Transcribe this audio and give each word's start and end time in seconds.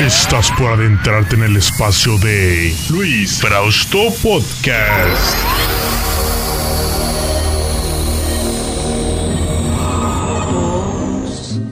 Estás 0.00 0.50
por 0.58 0.72
adentrarte 0.72 1.36
en 1.36 1.44
el 1.44 1.56
espacio 1.56 2.18
de 2.18 2.74
Luis 2.90 3.40
Frausto 3.40 4.12
Podcast. 4.20 5.36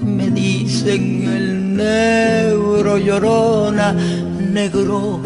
Me 0.05 0.31
dicen 0.31 1.25
el 1.25 1.77
negro 1.77 2.97
llorona, 2.97 3.93
negro, 3.93 5.21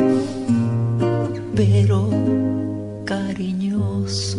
pero 1.54 2.10
cariñoso. 3.04 4.38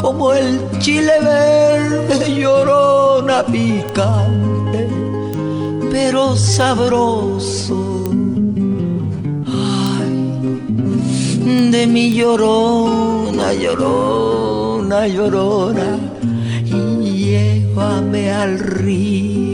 como 0.00 0.32
el 0.32 0.60
chile 0.78 1.12
verde 1.22 2.34
llorona 2.34 3.44
picante, 3.44 4.88
pero 5.90 6.36
sabroso. 6.36 8.10
Ay, 9.46 10.12
de 11.70 11.86
mi 11.86 12.12
llorona, 12.14 13.52
llorona, 13.52 15.06
llorona, 15.06 15.98
y 16.64 17.26
llévame 17.26 18.32
al 18.32 18.58
río. 18.58 19.49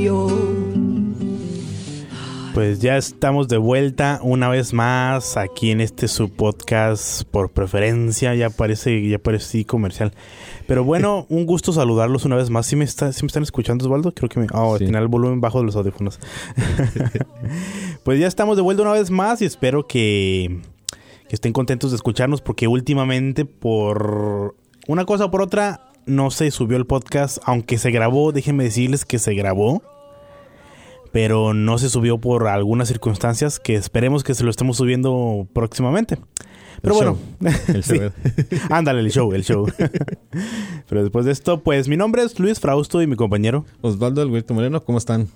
Pues 2.56 2.80
ya 2.80 2.96
estamos 2.96 3.48
de 3.48 3.58
vuelta 3.58 4.18
una 4.22 4.48
vez 4.48 4.72
más 4.72 5.36
aquí 5.36 5.72
en 5.72 5.82
este 5.82 6.08
su 6.08 6.30
podcast 6.30 7.24
por 7.24 7.50
preferencia. 7.50 8.34
Ya 8.34 8.48
parece, 8.48 9.06
ya 9.06 9.18
parece 9.18 9.66
comercial. 9.66 10.14
Pero 10.66 10.82
bueno, 10.82 11.26
un 11.28 11.44
gusto 11.44 11.74
saludarlos 11.74 12.24
una 12.24 12.36
vez 12.36 12.48
más. 12.48 12.64
¿Sí 12.64 12.74
me, 12.74 12.86
está, 12.86 13.12
sí 13.12 13.24
me 13.24 13.26
están 13.26 13.42
escuchando, 13.42 13.84
Osvaldo? 13.84 14.10
Creo 14.14 14.30
que 14.30 14.40
me... 14.40 14.46
Oh, 14.54 14.78
Sí. 14.78 14.86
tenía 14.86 15.00
el 15.00 15.08
volumen 15.08 15.42
bajo 15.42 15.58
de 15.58 15.66
los 15.66 15.76
audífonos. 15.76 16.18
pues 18.04 18.18
ya 18.18 18.26
estamos 18.26 18.56
de 18.56 18.62
vuelta 18.62 18.84
una 18.84 18.92
vez 18.92 19.10
más 19.10 19.42
y 19.42 19.44
espero 19.44 19.86
que, 19.86 20.62
que 21.28 21.34
estén 21.34 21.52
contentos 21.52 21.90
de 21.90 21.96
escucharnos 21.96 22.40
porque 22.40 22.68
últimamente 22.68 23.44
por 23.44 24.56
una 24.88 25.04
cosa 25.04 25.26
o 25.26 25.30
por 25.30 25.42
otra 25.42 25.90
no 26.06 26.30
se 26.30 26.50
subió 26.50 26.78
el 26.78 26.86
podcast. 26.86 27.36
Aunque 27.44 27.76
se 27.76 27.90
grabó, 27.90 28.32
déjenme 28.32 28.64
decirles 28.64 29.04
que 29.04 29.18
se 29.18 29.34
grabó 29.34 29.82
pero 31.16 31.54
no 31.54 31.78
se 31.78 31.88
subió 31.88 32.18
por 32.18 32.46
algunas 32.46 32.88
circunstancias 32.88 33.58
que 33.58 33.74
esperemos 33.74 34.22
que 34.22 34.34
se 34.34 34.44
lo 34.44 34.50
estemos 34.50 34.76
subiendo 34.76 35.48
próximamente. 35.54 36.18
Pero 36.82 36.94
El 36.94 36.98
bueno, 37.14 37.18
El 37.68 37.82
Sí. 37.84 37.96
show. 37.96 38.10
ándale, 38.68 39.00
el 39.00 39.10
show, 39.10 39.32
el 39.32 39.42
show. 39.42 39.66
pero 40.90 41.02
después 41.02 41.24
de 41.24 41.32
esto, 41.32 41.62
pues 41.62 41.88
mi 41.88 41.96
nombre 41.96 42.22
es 42.22 42.38
Luis 42.38 42.60
Frausto 42.60 43.00
y 43.00 43.06
mi 43.06 43.16
compañero. 43.16 43.64
Osvaldo 43.80 44.20
del 44.20 44.30
Huerto 44.30 44.52
Moreno, 44.52 44.84
¿cómo 44.84 44.98
están? 44.98 45.28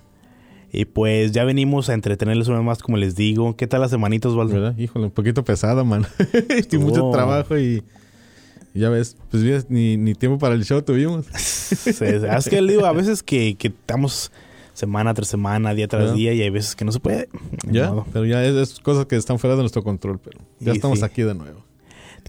Y 0.71 0.85
pues 0.85 1.31
ya 1.31 1.45
venimos 1.45 1.89
a 1.89 1.95
entretenerles 1.95 2.47
una 2.47 2.57
vez 2.59 2.65
más, 2.67 2.83
como 2.83 2.97
les 2.97 3.15
digo. 3.15 3.55
¿Qué 3.55 3.65
tal 3.65 3.81
la 3.81 3.89
semanita, 3.89 4.27
Osvaldo? 4.29 4.53
¿Verdad? 4.53 4.77
Híjole, 4.77 5.05
un 5.05 5.11
poquito 5.11 5.43
pesada, 5.43 5.83
man. 5.83 6.05
y 6.71 6.77
mucho 6.77 7.09
trabajo 7.09 7.57
y, 7.57 7.81
ya 8.75 8.89
ves, 8.89 9.17
pues 9.31 9.67
ni, 9.71 9.97
ni 9.97 10.13
tiempo 10.13 10.37
para 10.37 10.53
el 10.53 10.63
show 10.63 10.79
tuvimos. 10.83 11.25
Es 11.87 12.47
que 12.49 12.61
digo, 12.61 12.85
a 12.85 12.93
veces 12.93 13.23
que, 13.23 13.55
que 13.55 13.69
estamos 13.69 14.31
semana 14.81 15.13
tras 15.13 15.27
semana, 15.29 15.73
día 15.73 15.87
tras 15.87 16.13
día, 16.13 16.33
y 16.33 16.41
hay 16.41 16.49
veces 16.49 16.75
que 16.75 16.83
no 16.85 16.91
se 16.91 16.99
puede. 16.99 17.29
Ya, 17.69 17.89
modo. 17.89 18.05
pero 18.11 18.25
ya 18.25 18.43
es, 18.43 18.55
es 18.55 18.79
cosas 18.79 19.05
que 19.05 19.15
están 19.15 19.39
fuera 19.39 19.55
de 19.55 19.61
nuestro 19.61 19.83
control, 19.83 20.19
pero 20.19 20.39
ya 20.59 20.73
estamos 20.73 20.99
sí. 20.99 21.05
aquí 21.05 21.21
de 21.23 21.33
nuevo. 21.35 21.63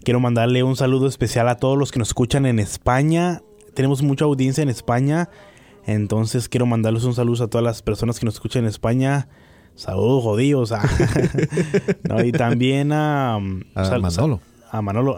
Quiero 0.05 0.21
mandarle 0.21 0.63
un 0.63 0.77
saludo 0.77 1.07
especial 1.07 1.49
a 1.49 1.57
todos 1.57 1.77
los 1.79 1.91
que 1.93 1.99
nos 1.99 2.09
escuchan 2.09 2.47
en 2.47 2.59
España. 2.59 3.43
Tenemos 3.75 4.03
mucha 4.03 4.25
audiencia 4.25 4.63
en 4.63 4.69
España. 4.69 5.29
Entonces 5.87 6.49
quiero 6.49 6.67
mandarles 6.67 7.05
un 7.05 7.15
saludo 7.15 7.45
a 7.45 7.49
todas 7.49 7.65
las 7.65 7.83
personas 7.83 8.19
que 8.19 8.25
nos 8.27 8.35
escuchan 8.35 8.63
en 8.65 8.69
España. 8.69 9.29
Saludos 9.75 10.23
jodidos. 10.23 10.73
ah. 10.73 10.83
No, 12.09 12.23
y 12.25 12.33
también 12.33 12.93
a... 12.93 13.37
um, 13.39 13.63
A 13.75 13.99
Manolo. 13.99 14.41
a 14.71 14.83
Manolo. 14.83 15.17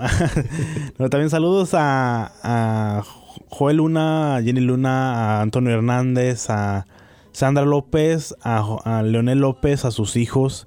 No, 0.99 1.09
también 1.11 1.31
saludos 1.31 1.71
a, 1.75 2.33
a 2.43 3.03
Joel 3.49 3.79
Luna, 3.79 4.37
a 4.37 4.43
Jenny 4.43 4.61
Luna, 4.61 5.39
a 5.39 5.43
Antonio 5.43 5.73
Hernández, 5.73 6.51
a 6.51 6.87
Sandra 7.35 7.65
López, 7.67 8.35
a, 8.43 8.79
a 8.85 9.03
Leonel 9.03 9.41
López, 9.41 9.85
a 9.85 9.91
sus 9.91 10.17
hijos, 10.17 10.67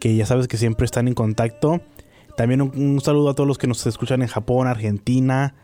que 0.00 0.14
ya 0.16 0.26
sabes 0.26 0.48
que 0.48 0.56
siempre 0.58 0.84
están 0.84 1.08
en 1.08 1.14
contacto. 1.14 1.80
También 2.36 2.60
un, 2.60 2.72
un 2.76 3.00
saludo 3.00 3.30
a 3.30 3.34
todos 3.34 3.46
los 3.46 3.56
que 3.56 3.66
nos 3.68 3.86
escuchan 3.86 4.20
en 4.22 4.28
Japón, 4.28 4.66
Argentina 4.66 5.54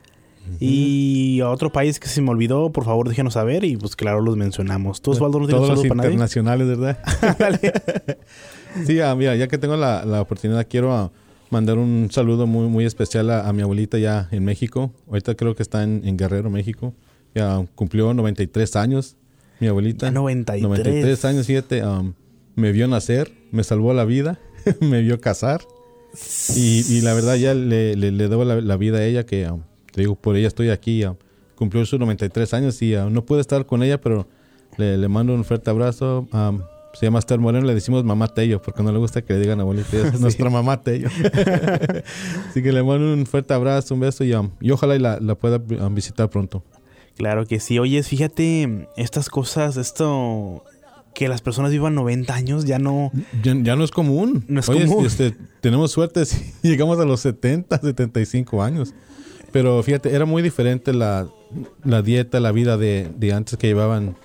y 0.60 1.40
a 1.40 1.48
otro 1.50 1.72
país 1.72 1.98
que 1.98 2.06
se 2.06 2.20
me 2.22 2.30
olvidó. 2.30 2.70
Por 2.70 2.84
favor, 2.84 3.08
déjenos 3.08 3.34
saber 3.34 3.64
y 3.64 3.76
pues 3.76 3.96
claro, 3.96 4.20
los 4.20 4.36
mencionamos. 4.36 5.00
¿Tú, 5.02 5.10
Osvaldo, 5.10 5.40
no 5.40 5.46
tienes 5.46 5.62
Todos 5.66 5.78
los 5.78 5.86
para 5.88 5.96
nadie? 5.96 6.10
internacionales, 6.10 6.68
¿verdad? 6.68 6.98
sí, 8.86 9.00
ah, 9.00 9.14
mira, 9.14 9.34
ya 9.36 9.48
que 9.48 9.58
tengo 9.58 9.76
la, 9.76 10.04
la 10.04 10.20
oportunidad, 10.20 10.66
quiero 10.68 10.92
ah, 10.94 11.10
mandar 11.50 11.78
un 11.78 12.08
saludo 12.10 12.46
muy, 12.46 12.68
muy 12.68 12.84
especial 12.84 13.30
a, 13.30 13.48
a 13.48 13.52
mi 13.52 13.62
abuelita 13.62 13.98
ya 13.98 14.28
en 14.32 14.44
México. 14.44 14.92
Ahorita 15.08 15.34
creo 15.34 15.54
que 15.56 15.62
está 15.62 15.82
en, 15.82 16.02
en 16.04 16.16
Guerrero, 16.16 16.50
México. 16.50 16.94
Ya 17.34 17.64
cumplió 17.74 18.14
93 18.14 18.76
años, 18.76 19.16
mi 19.60 19.66
abuelita. 19.68 20.08
Ah, 20.08 20.10
93. 20.10 20.62
93 20.62 21.24
años, 21.24 21.46
fíjate, 21.46 21.84
um, 21.84 22.14
me 22.56 22.72
vio 22.72 22.86
nacer, 22.88 23.32
me 23.50 23.64
salvó 23.64 23.92
la 23.94 24.04
vida, 24.04 24.38
me 24.80 25.00
vio 25.02 25.20
casar. 25.20 25.62
Y, 26.54 26.84
y 26.88 27.00
la 27.00 27.12
verdad 27.14 27.34
ya 27.36 27.54
le, 27.54 27.96
le, 27.96 28.12
le 28.12 28.28
debo 28.28 28.44
la, 28.44 28.60
la 28.60 28.76
vida 28.76 28.98
a 28.98 29.04
ella, 29.04 29.26
que 29.26 29.48
um, 29.50 29.62
te 29.92 30.02
digo, 30.02 30.14
por 30.14 30.36
ella 30.36 30.48
estoy 30.48 30.70
aquí. 30.70 31.04
um, 31.04 31.16
cumplió 31.56 31.84
sus 31.86 31.98
93 32.00 32.52
años 32.54 32.82
y 32.82 32.96
uh, 32.96 33.10
no 33.10 33.24
pude 33.24 33.40
estar 33.40 33.64
con 33.66 33.82
ella, 33.82 34.00
pero 34.00 34.26
le, 34.76 34.96
le 34.98 35.08
mando 35.08 35.34
un 35.34 35.44
fuerte 35.44 35.70
abrazo. 35.70 36.28
um, 36.32 36.60
se 36.94 37.06
llama 37.06 37.18
Esther 37.18 37.40
Moreno, 37.40 37.66
le 37.66 37.74
decimos 37.74 38.04
mamá 38.04 38.28
Tello, 38.28 38.62
porque 38.62 38.80
no 38.84 38.92
le 38.92 38.98
gusta 38.98 39.22
que 39.22 39.32
le 39.32 39.40
digan 39.40 39.58
abuelita, 39.60 39.96
es 40.08 40.20
nuestra 40.20 40.48
mamá 40.48 40.80
Tello. 40.80 41.08
Así 42.50 42.62
que 42.62 42.72
le 42.72 42.82
mando 42.84 43.12
un 43.12 43.26
fuerte 43.26 43.52
abrazo, 43.52 43.94
un 43.94 44.00
beso 44.00 44.22
y, 44.24 44.32
um, 44.34 44.50
y 44.60 44.70
ojalá 44.70 44.94
y 44.94 45.00
la, 45.00 45.18
la 45.20 45.34
pueda 45.34 45.56
um, 45.56 45.94
visitar 45.94 46.30
pronto. 46.30 46.62
Claro 47.16 47.46
que 47.46 47.60
sí. 47.60 47.78
Oyes, 47.78 48.08
fíjate, 48.08 48.88
estas 48.96 49.28
cosas, 49.28 49.76
esto 49.76 50.64
que 51.14 51.28
las 51.28 51.42
personas 51.42 51.70
vivan 51.70 51.94
90 51.94 52.34
años 52.34 52.64
ya 52.64 52.78
no... 52.80 53.12
Ya, 53.42 53.54
ya 53.62 53.76
no 53.76 53.84
es 53.84 53.92
común. 53.92 54.44
No 54.48 54.60
es 54.60 54.68
Oye, 54.68 54.86
común. 54.86 55.06
este, 55.06 55.36
tenemos 55.60 55.92
suerte 55.92 56.24
si 56.26 56.52
llegamos 56.62 56.98
a 56.98 57.04
los 57.04 57.20
70, 57.20 57.80
75 57.80 58.62
años. 58.62 58.94
Pero 59.52 59.80
fíjate, 59.84 60.12
era 60.12 60.24
muy 60.24 60.42
diferente 60.42 60.92
la, 60.92 61.28
la 61.84 62.02
dieta, 62.02 62.40
la 62.40 62.50
vida 62.50 62.76
de, 62.76 63.08
de 63.16 63.32
antes 63.32 63.56
que 63.56 63.68
llevaban 63.68 64.16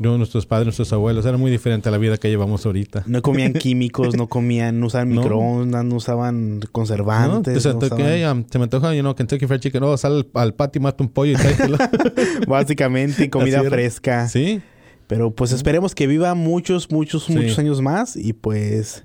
no, 0.00 0.18
nuestros 0.18 0.46
padres, 0.46 0.66
nuestros 0.66 0.92
abuelos. 0.92 1.24
Era 1.26 1.36
muy 1.36 1.50
diferente 1.50 1.88
a 1.88 1.92
la 1.92 1.98
vida 1.98 2.16
que 2.16 2.28
llevamos 2.28 2.66
ahorita. 2.66 3.04
No 3.06 3.22
comían 3.22 3.52
químicos, 3.54 4.16
no 4.16 4.28
comían, 4.28 4.80
no 4.80 4.86
usaban 4.86 5.10
microondas, 5.10 5.84
no 5.84 5.94
usaban 5.96 6.60
conservantes. 6.72 7.54
¿No? 7.54 7.60
Se, 7.60 7.72
no 7.74 7.78
te- 7.78 7.86
usaban- 7.86 8.04
que, 8.06 8.28
um, 8.28 8.44
se 8.50 8.58
me 8.58 8.64
antoja, 8.64 8.94
you 8.94 9.02
know, 9.02 9.14
Kentucky 9.14 9.46
Fried 9.46 9.60
Chicken. 9.60 9.80
No, 9.82 9.96
sal 9.96 10.26
al, 10.34 10.42
al 10.42 10.54
patio 10.54 10.80
y 10.80 10.82
mata 10.82 11.04
un 11.04 11.10
pollo 11.10 11.32
y 11.32 11.36
tráetelo. 11.36 11.78
Básicamente 12.48 13.30
comida 13.30 13.62
fresca. 13.64 14.28
sí, 14.28 14.60
Pero 15.06 15.30
pues 15.32 15.52
esperemos 15.52 15.94
que 15.94 16.06
viva 16.06 16.34
muchos, 16.34 16.90
muchos, 16.90 17.24
Sí. 17.24 17.34
muchos 17.34 17.58
años 17.58 17.80
más 17.82 18.16
y 18.16 18.32
pues 18.32 19.04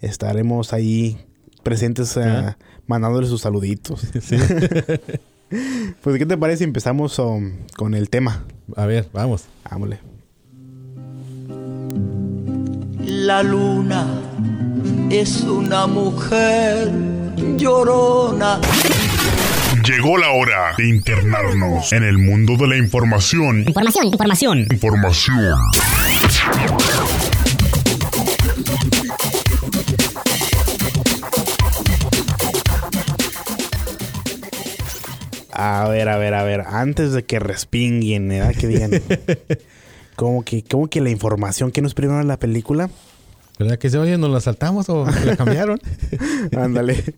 estaremos 0.00 0.72
ahí 0.72 1.18
presentes 1.62 2.16
Ajá. 2.16 2.56
mandándole 2.86 3.26
sus 3.28 3.42
saluditos. 3.42 4.00
sí. 4.20 4.36
Pues, 6.02 6.16
¿qué 6.16 6.24
te 6.24 6.38
parece 6.38 6.58
si 6.58 6.64
empezamos 6.64 7.18
um, 7.18 7.52
con 7.76 7.92
el 7.94 8.08
tema? 8.08 8.46
A 8.74 8.86
ver, 8.86 9.08
vamos. 9.12 9.44
Vámonos. 9.70 9.98
La 13.22 13.40
luna 13.40 14.04
es 15.08 15.42
una 15.42 15.86
mujer 15.86 16.90
llorona. 17.56 18.60
Llegó 19.84 20.18
la 20.18 20.32
hora 20.32 20.74
de 20.76 20.88
internarnos 20.88 21.92
en 21.92 22.02
el 22.02 22.18
mundo 22.18 22.56
de 22.56 22.66
la 22.66 22.76
información. 22.76 23.60
Información, 23.64 24.06
información. 24.08 24.66
Información. 24.72 25.56
A 35.52 35.86
ver, 35.88 36.08
a 36.08 36.18
ver, 36.18 36.34
a 36.34 36.42
ver. 36.42 36.62
Antes 36.62 37.12
de 37.12 37.24
que 37.24 37.38
respinguen, 37.38 38.26
¿verdad? 38.28 38.52
Que 38.58 38.66
digan. 38.66 38.90
como 40.16 40.44
que, 40.44 40.64
como 40.64 40.88
que 40.88 41.00
la 41.00 41.10
información 41.10 41.70
que 41.70 41.82
nos 41.82 41.94
primero 41.94 42.20
en 42.20 42.26
la 42.26 42.40
película. 42.40 42.90
¿Verdad 43.58 43.78
que 43.78 43.90
se 43.90 43.98
oye? 43.98 44.16
¿Nos 44.18 44.30
la 44.30 44.40
saltamos 44.40 44.88
o 44.88 45.04
la 45.24 45.36
cambiaron? 45.36 45.78
Ándale. 46.56 47.14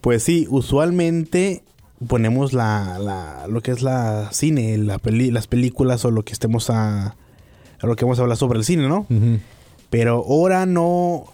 pues 0.00 0.22
sí, 0.22 0.46
usualmente 0.48 1.62
ponemos 2.06 2.52
la, 2.52 2.98
la, 2.98 3.46
lo 3.48 3.60
que 3.60 3.72
es 3.72 3.82
la 3.82 4.28
cine, 4.32 4.78
la 4.78 4.98
peli- 4.98 5.30
las 5.30 5.46
películas 5.46 6.04
o 6.04 6.10
lo 6.10 6.24
que 6.24 6.32
estemos 6.32 6.70
a, 6.70 7.06
a 7.80 7.86
lo 7.86 7.96
que 7.96 8.04
vamos 8.04 8.18
a 8.18 8.22
hablar 8.22 8.36
sobre 8.38 8.58
el 8.58 8.64
cine, 8.64 8.88
¿no? 8.88 9.06
Pero 9.90 10.24
ahora 10.26 10.64
no, 10.64 11.24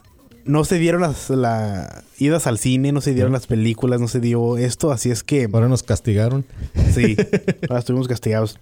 no 0.44 0.64
se 0.64 0.78
dieron 0.78 1.02
las 1.02 1.28
la, 1.28 2.02
idas 2.18 2.46
al 2.46 2.58
cine, 2.58 2.92
no 2.92 3.00
se 3.02 3.12
dieron 3.14 3.32
las 3.32 3.46
películas, 3.46 4.00
no 4.00 4.08
se 4.08 4.20
dio 4.20 4.56
esto, 4.56 4.90
así 4.90 5.10
es 5.10 5.22
que 5.22 5.48
Ahora 5.52 5.68
nos 5.68 5.82
castigaron. 5.82 6.44
sí, 6.94 7.16
ahora 7.68 7.80
estuvimos 7.80 8.08
castigados. 8.08 8.58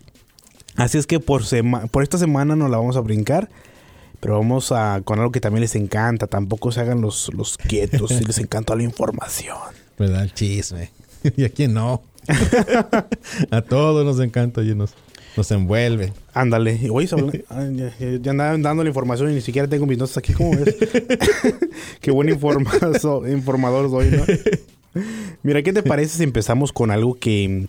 Así 0.75 0.99
es 0.99 1.07
que 1.07 1.21
por, 1.21 1.45
sema- 1.45 1.87
por 1.87 2.03
esta 2.03 2.19
semana 2.19 2.57
nos 2.57 2.69
la 2.71 2.79
vamos 2.79 2.97
a 2.97 3.01
brincar. 3.01 3.49
Pero 4.23 4.39
vamos 4.39 4.71
a 4.71 5.01
con 5.05 5.19
algo 5.19 5.33
que 5.33 5.41
también 5.41 5.63
les 5.63 5.75
encanta. 5.75 6.29
Tampoco 6.29 6.71
se 6.71 6.79
hagan 6.81 7.01
los, 7.01 7.29
los 7.35 7.59
quietos. 7.59 8.09
si 8.17 8.25
les 8.25 8.39
encanta 8.39 8.77
la 8.77 8.85
información. 8.85 9.57
¿Verdad? 9.99 10.23
El 10.23 10.33
chisme. 10.33 10.91
¿Y 11.37 11.43
a 11.45 11.49
quién 11.49 11.75
no? 11.75 12.03
a 13.51 13.63
todos 13.63 14.05
nos 14.07 14.25
encanta 14.25 14.63
y 14.63 14.77
nos, 14.77 14.95
nos 15.37 15.51
envuelve. 15.51 16.13
Ándale. 16.35 16.79
Y, 16.81 16.89
Oye, 16.89 17.09
ya, 17.09 18.17
ya- 18.21 18.31
andaban 18.31 18.63
dando 18.63 18.85
la 18.85 18.91
información 18.91 19.33
y 19.33 19.35
ni 19.35 19.41
siquiera 19.41 19.67
tengo 19.67 19.87
mis 19.87 19.99
notas 19.99 20.17
aquí. 20.19 20.33
¿Cómo 20.35 20.53
ves? 20.53 20.77
Qué 22.01 22.13
buen 22.13 22.29
informador 22.29 23.01
soy, 23.91 24.09
¿no? 24.13 24.25
Mira, 25.43 25.65
¿qué 25.65 25.73
te 25.73 25.83
parece 25.83 26.19
si 26.19 26.23
empezamos 26.23 26.73
con 26.73 26.93
algo 26.93 27.15
que... 27.15 27.67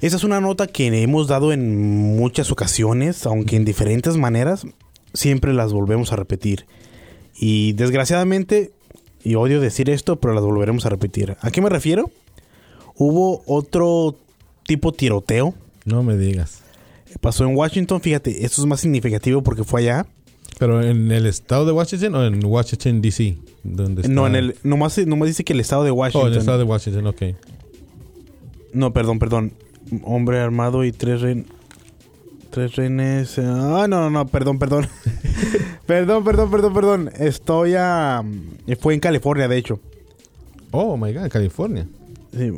Esa 0.00 0.16
es 0.16 0.24
una 0.24 0.40
nota 0.40 0.66
que 0.66 0.88
hemos 1.04 1.28
dado 1.28 1.52
en 1.52 2.16
muchas 2.16 2.50
ocasiones, 2.50 3.26
aunque 3.26 3.54
en 3.54 3.64
diferentes 3.64 4.16
maneras, 4.16 4.66
siempre 5.14 5.52
las 5.52 5.72
volvemos 5.72 6.12
a 6.12 6.16
repetir. 6.16 6.66
Y 7.34 7.72
desgraciadamente, 7.72 8.70
y 9.24 9.34
odio 9.36 9.60
decir 9.60 9.90
esto, 9.90 10.16
pero 10.16 10.34
las 10.34 10.44
volveremos 10.44 10.84
a 10.86 10.90
repetir. 10.90 11.36
¿A 11.40 11.50
qué 11.50 11.60
me 11.60 11.68
refiero? 11.68 12.10
Hubo 12.96 13.42
otro 13.46 14.16
tipo 14.66 14.92
tiroteo 14.92 15.54
No 15.84 16.02
me 16.02 16.16
digas. 16.16 16.60
Pasó 17.20 17.44
en 17.44 17.56
Washington, 17.56 18.00
fíjate, 18.00 18.44
esto 18.44 18.62
es 18.62 18.66
más 18.66 18.80
significativo 18.80 19.42
porque 19.42 19.64
fue 19.64 19.80
allá. 19.82 20.06
¿Pero 20.58 20.82
en 20.82 21.10
el 21.10 21.26
estado 21.26 21.64
de 21.66 21.72
Washington 21.72 22.14
o 22.14 22.24
en 22.24 22.44
Washington, 22.44 23.00
D.C.? 23.02 23.36
¿Dónde 23.64 24.08
No, 24.08 24.26
en 24.26 24.34
el, 24.36 24.56
nomás, 24.62 24.98
nomás 25.06 25.28
dice 25.28 25.44
que 25.44 25.52
el 25.52 25.60
estado 25.60 25.84
de 25.84 25.90
Oh, 25.90 25.94
Washington. 25.94 26.28
en 26.28 26.32
el 26.34 26.38
estado 26.38 26.58
de 26.58 26.64
Washington, 26.64 27.06
ok. 27.08 27.22
No, 28.72 28.92
perdón, 28.92 29.18
perdón. 29.18 29.52
Hombre 30.04 30.38
armado 30.40 30.84
y 30.84 30.92
tres 30.92 31.20
rehenes. 31.20 31.46
Tres 32.52 32.76
rehenes. 32.76 33.38
eh, 33.38 33.42
Ah, 33.44 33.86
no, 33.88 34.02
no, 34.02 34.10
no, 34.10 34.26
perdón, 34.26 34.58
perdón. 34.58 34.86
perdón, 35.86 36.22
perdón, 36.22 36.50
perdón, 36.50 36.74
perdón. 36.74 37.10
Estoy 37.18 37.74
a. 37.76 38.22
Fue 38.78 38.94
en 38.94 39.00
California, 39.00 39.48
de 39.48 39.56
hecho. 39.56 39.80
Oh, 40.70 40.96
my 40.96 41.12
God, 41.12 41.28
California. 41.28 41.86
Sí, 42.36 42.52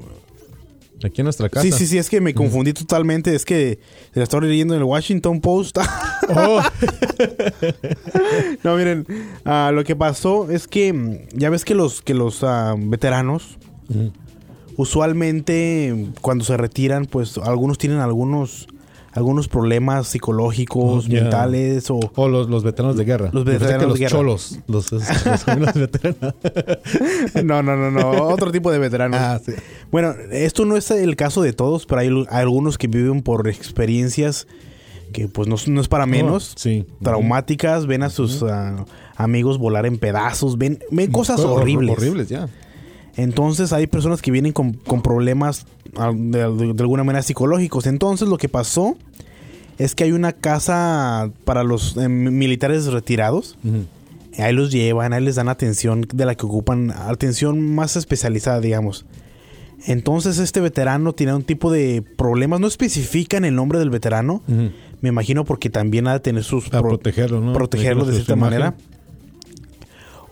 Aquí 1.05 1.21
en 1.21 1.25
nuestra 1.25 1.49
casa. 1.49 1.63
sí, 1.63 1.71
sí, 1.73 1.87
sí, 1.87 1.99
es 1.99 2.09
que 2.09 2.21
me 2.21 2.33
confundí 2.35 2.73
totalmente. 2.73 3.35
Es 3.35 3.45
que 3.45 3.79
la 4.15 4.23
estoy 4.25 4.49
leyendo 4.49 4.75
en 4.75 4.81
el 4.81 4.85
Washington 4.85 5.41
Post. 5.41 5.79
Oh, 6.27 6.63
no, 8.63 8.77
miren, 8.77 9.07
ah, 9.45 9.71
lo 9.75 9.85
que 9.85 9.95
pasó 9.95 10.51
es 10.51 10.67
que 10.67 10.91
mm, 10.91 11.19
ya 11.35 11.51
ves 11.51 11.67
que 11.67 11.75
los, 11.75 12.01
que 12.01 12.15
los 12.15 12.43
ah, 12.43 12.75
veteranos 12.79 13.59
usualmente 14.79 16.07
cuando 16.23 16.47
se 16.47 16.57
retiran, 16.57 17.05
pues 17.05 17.37
algunos 17.37 17.77
tienen 17.77 17.99
algunos 17.99 18.69
algunos 19.15 19.49
problemas 19.49 20.09
psicológicos, 20.09 21.07
Oh, 21.07 21.09
mentales 21.09 21.91
o 21.91 22.01
O 22.17 22.29
los, 22.29 22.49
los 22.51 22.65
veteranos 22.65 22.97
de 22.97 23.05
guerra. 23.05 23.31
Los 23.33 23.45
veteranos 23.45 23.85
los 23.89 23.95
de 23.95 24.01
guerra. 24.01 24.11
cholos. 24.11 24.59
Los, 24.67 24.91
los, 24.93 25.03
los- 25.25 25.47
los 25.59 25.75
veteranos. 25.75 26.35
no, 27.45 27.63
no, 27.63 27.77
no, 27.77 27.91
no, 27.91 28.11
otro 28.29 28.51
tipo 28.53 28.71
de 28.73 28.79
veteranos. 28.79 29.19
Ah, 29.21 29.41
sí. 29.45 29.53
Bueno, 29.91 30.15
esto 30.31 30.65
no 30.65 30.77
es 30.77 30.91
el 30.91 31.17
caso 31.17 31.43
de 31.43 31.53
todos, 31.53 31.87
pero 31.87 32.01
hay, 32.01 32.09
hay 32.09 32.41
algunos 32.43 32.77
que 32.79 32.87
viven 32.89 33.23
por 33.23 33.49
experiencias 33.49 34.47
que 35.13 35.29
pues 35.29 35.47
no, 35.49 35.57
no 35.69 35.81
es 35.81 35.87
para 35.89 36.07
menos. 36.07 36.55
Oh, 36.57 36.59
sí. 36.59 36.85
Traumáticas, 37.03 37.87
ven 37.87 38.03
a 38.03 38.11
sus 38.11 38.43
ah, 38.43 38.85
amigos 39.17 39.59
volar 39.59 39.87
en 39.87 39.99
pedazos, 39.99 40.59
ven, 40.59 40.81
ven 40.91 41.13
cosas 41.13 41.39
Hor- 41.41 41.61
horribles. 41.61 41.97
Horribles, 41.99 42.29
ya. 42.29 42.49
Entonces 43.17 43.73
hay 43.73 43.87
personas 43.87 44.21
que 44.23 44.31
vienen 44.31 44.53
con, 44.53 44.73
con 44.73 45.03
problemas 45.03 45.67
de, 46.15 46.39
de 46.75 46.83
alguna 46.83 47.05
manera 47.05 47.23
psicológicos. 47.23 47.87
Entonces 47.87 48.29
lo 48.29 48.39
que 48.39 48.49
pasó 48.49 48.97
es 49.79 49.95
que 49.95 50.05
hay 50.05 50.13
una 50.13 50.33
casa 50.33 51.31
para 51.45 51.63
los 51.65 51.97
eh, 51.97 52.09
militares 52.09 52.87
retirados. 52.87 53.57
Ahí 54.39 54.53
los 54.53 54.73
llevan, 54.73 55.13
ahí 55.13 55.23
les 55.23 55.37
dan 55.37 55.49
atención 55.49 56.07
de 56.13 56.25
la 56.27 56.35
que 56.35 56.45
ocupan, 56.47 56.91
atención 56.91 57.75
más 57.75 57.95
especializada, 57.97 58.61
digamos. 58.61 59.07
Entonces 59.87 60.39
este 60.39 60.61
veterano 60.61 61.13
tiene 61.13 61.35
un 61.35 61.43
tipo 61.45 61.71
de 61.71 62.03
problemas, 62.17 62.59
no 62.59 62.67
especifican 62.67 63.45
el 63.45 63.55
nombre 63.55 63.79
del 63.79 63.91
veterano, 63.91 64.43
me 65.03 65.09
imagino 65.11 65.45
porque 65.45 65.69
también 65.71 66.07
ha 66.09 66.15
de 66.15 66.21
tener 66.21 66.43
sus... 66.43 66.69
Pro- 66.81 66.89
protegerlo, 66.89 67.41
¿no? 67.41 67.53
protegerlo 67.53 68.05
de 68.07 68.13
cierta 68.25 68.33
imagen. 68.73 68.75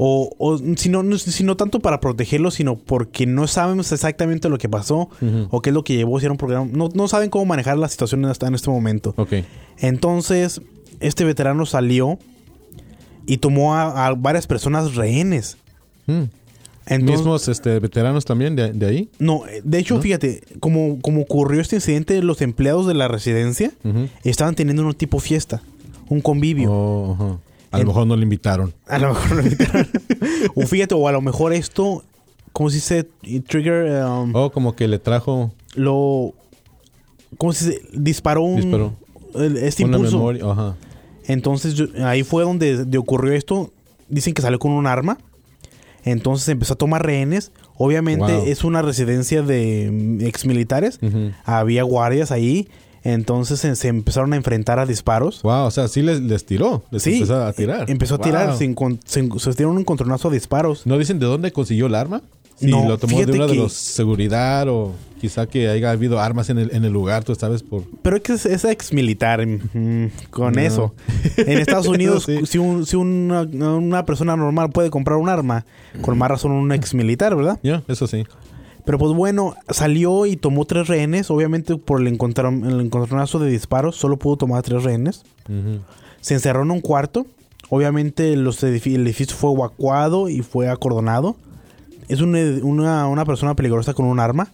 O, 0.05 0.35
o 0.37 0.59
si, 0.77 0.89
no, 0.89 1.05
no, 1.05 1.17
si 1.17 1.45
no 1.45 1.57
tanto 1.57 1.79
para 1.79 2.01
protegerlo, 2.01 2.51
sino 2.51 2.75
porque 2.75 3.25
no 3.25 3.47
sabemos 3.47 3.93
exactamente 3.93 4.49
lo 4.49 4.59
que 4.59 4.69
pasó 4.69 5.09
o 5.51 5.63
qué 5.63 5.71
es 5.71 5.75
lo 5.75 5.85
que 5.85 5.95
llevó 5.95 6.17
a 6.17 6.19
hacer 6.19 6.33
un 6.33 6.39
programa. 6.39 6.69
No, 6.73 6.89
no 6.93 7.07
saben 7.07 7.31
cómo 7.31 7.45
manejar 7.45 7.79
la 7.79 7.87
situación 7.87 8.25
hasta 8.25 8.49
en 8.49 8.57
este 8.57 8.69
momento. 8.69 9.15
Ok. 9.17 9.35
Entonces, 9.79 10.61
este 10.99 11.25
veterano 11.25 11.67
salió 11.67 12.19
y 13.27 13.37
tomó 13.37 13.77
a, 13.77 14.09
a 14.09 14.15
varias 14.15 14.49
personas 14.49 14.97
rehenes. 14.97 15.57
Mm. 16.09 16.23
Entonces, 16.87 17.19
Mismos 17.19 17.47
este, 17.47 17.79
veteranos 17.79 18.25
también 18.25 18.57
de, 18.57 18.73
de 18.73 18.87
ahí. 18.87 19.09
no, 19.21 19.47
eh, 19.47 19.61
de 19.63 19.79
hecho, 19.79 20.01
fíjate, 20.01 20.43
como, 20.59 21.01
como 21.01 21.23
ocurrió 21.23 21.61
este 21.61 21.77
incidente, 21.77 22.21
los 22.25 22.41
empleados 22.43 22.89
de 22.89 22.95
la 22.95 23.07
residencia 23.07 23.71
estaban 24.25 24.57
teniendo 24.57 24.85
un 24.85 24.95
tipo 24.95 25.21
fiesta, 25.21 25.63
un 26.09 26.21
convivio. 26.21 26.73
Oh. 26.73 27.39
A 27.73 27.79
lo 27.79 27.87
mejor 27.87 28.07
no 28.07 28.17
le 28.17 28.23
invitaron. 28.23 28.73
A 28.87 28.99
lo 28.99 29.09
mejor 29.09 29.37
lo 29.37 29.43
invitaron. 29.43 29.89
o 30.55 30.63
fíjate, 30.67 30.95
o 30.95 31.09
a 31.09 31.13
lo 31.13 31.21
mejor 31.21 31.53
esto, 31.53 32.05
¿cómo 32.53 32.71
se 32.71 32.77
dice? 32.77 33.09
Trigger, 33.49 34.05
um, 34.05 34.35
Oh, 34.35 34.51
como 34.53 34.75
que 34.77 34.87
le 34.89 34.99
trajo 34.99 35.53
lo... 35.75 36.35
¿Cómo 37.39 37.53
se 37.53 37.71
dice? 37.71 37.83
Disparó 37.95 38.43
un... 38.43 38.57
Disparó. 38.57 38.93
este 39.61 39.85
una 39.85 39.97
impulso. 39.97 40.19
memoria. 40.19 40.45
Ajá. 40.51 40.77
Entonces 41.27 41.75
yo- 41.75 41.87
ahí 42.05 42.23
fue 42.25 42.45
donde 42.45 42.85
de 42.85 42.99
ocurrió 42.99 43.33
esto. 43.33 43.73
Dicen 44.09 44.35
que 44.35 44.43
salió 44.43 44.59
con 44.59 44.73
un 44.73 44.87
arma. 44.87 45.19
Entonces 46.05 46.49
empezó 46.49 46.75
a 46.75 46.77
tomar 46.77 47.07
rehenes. 47.07 47.53
Obviamente 47.77 48.35
Wow. 48.37 48.45
es 48.47 48.65
una 48.65 48.83
residencia 48.83 49.43
de 49.43 49.89
mm, 49.91 50.27
exmilitares. 50.27 50.99
Ujú. 51.03 51.31
Había 51.45 51.85
guardias 51.85 52.31
ahí. 52.33 52.69
Entonces 53.05 53.59
se, 53.61 53.75
se 53.77 53.89
empezaron 53.89 54.33
a 54.33 54.37
enfrentar 54.37 54.79
a 54.79 54.87
disparos. 54.87 55.43
Wow, 55.43 55.65
o 55.67 55.71
sea, 55.71 55.89
sí 55.89 56.03
les, 56.03 56.21
les 56.21 56.45
tiró. 56.47 56.85
Les 56.91 57.03
Sí, 57.03 57.15
empezó 57.15 57.43
a 57.45 57.53
tirar. 57.53 57.91
Empezó 57.91 58.15
a 58.15 58.19
tirar. 58.19 58.57
Se, 58.57 58.75
se, 59.05 59.29
se 59.39 59.51
dieron 59.53 59.75
un 59.75 59.81
encontronazo 59.81 60.29
a 60.29 60.33
disparos. 60.33 60.87
¿No 60.87 60.99
dicen 60.99 61.19
de 61.19 61.27
dónde 61.27 61.51
consiguió 61.53 61.87
el 61.87 61.95
arma? 61.95 62.23
Si 62.57 62.67
No, 62.71 62.87
lo 62.87 62.97
tomó 62.99 63.19
de 63.19 63.33
una 63.33 63.47
de 63.49 63.57
los 63.57 63.73
seguridad 63.73 64.69
o 64.69 64.93
quizá 65.21 65.47
que 65.47 65.69
haya 65.69 65.91
habido 65.91 66.21
armas 66.21 66.49
en 66.51 66.59
el, 66.59 66.75
en 66.75 66.85
el 66.85 66.93
lugar, 66.93 67.25
tú 67.25 67.35
sabes, 67.35 67.63
por... 67.65 67.83
Pero 68.03 68.17
es 68.17 68.23
que 68.23 68.33
es, 68.35 68.47
es 68.47 68.65
exmilitar. 68.65 69.45
mm, 69.45 70.11
con 70.31 70.53
No. 70.55 70.61
eso. 70.61 70.95
En 71.39 71.59
Estados 71.59 71.87
Unidos, 71.89 72.25
Sí. 72.25 72.41
si, 72.47 72.59
un- 72.59 72.87
si 72.87 72.95
una, 72.97 73.43
una 73.43 74.05
persona 74.07 74.37
normal 74.37 74.71
puede 74.71 74.91
comprar 74.91 75.19
un 75.19 75.29
arma, 75.29 75.65
con 76.03 76.17
más 76.19 76.29
razón 76.31 76.53
un 76.53 76.71
exmilitar, 76.73 77.35
¿verdad? 77.35 77.59
Ya, 77.65 77.83
eso 77.89 78.07
sí. 78.07 78.25
Pero 78.85 78.99
pues 78.99 79.13
bueno, 79.13 79.55
salió 79.71 80.27
y 80.27 80.37
tomó 80.37 80.65
tres 80.65 80.89
rehenes. 80.89 81.31
Obviamente 81.31 81.77
por 81.77 82.01
el, 82.01 82.09
encontron- 82.09 82.67
el 82.67 82.81
encontronazo 82.81 83.39
de 83.39 83.49
disparos, 83.51 83.97
solo 83.97 84.17
pudo 84.19 84.37
tomar 84.37 84.63
tres 84.63 84.83
rehenes. 84.83 85.23
Se 86.21 86.35
encerró 86.35 86.63
en 86.63 86.71
un 86.71 86.81
cuarto. 86.81 87.27
Obviamente 87.71 88.35
los 88.37 88.63
el 88.63 88.75
edificio 88.75 89.37
fue 89.37 89.53
evacuado 89.53 90.29
y 90.29 90.41
fue 90.43 90.69
acordonado. 90.69 91.37
Es 92.09 92.21
un 92.21 92.35
una, 92.65 93.07
una 93.07 93.25
persona 93.25 93.55
peligrosa 93.55 93.95
con 93.95 94.07
un 94.07 94.19
arma. 94.21 94.51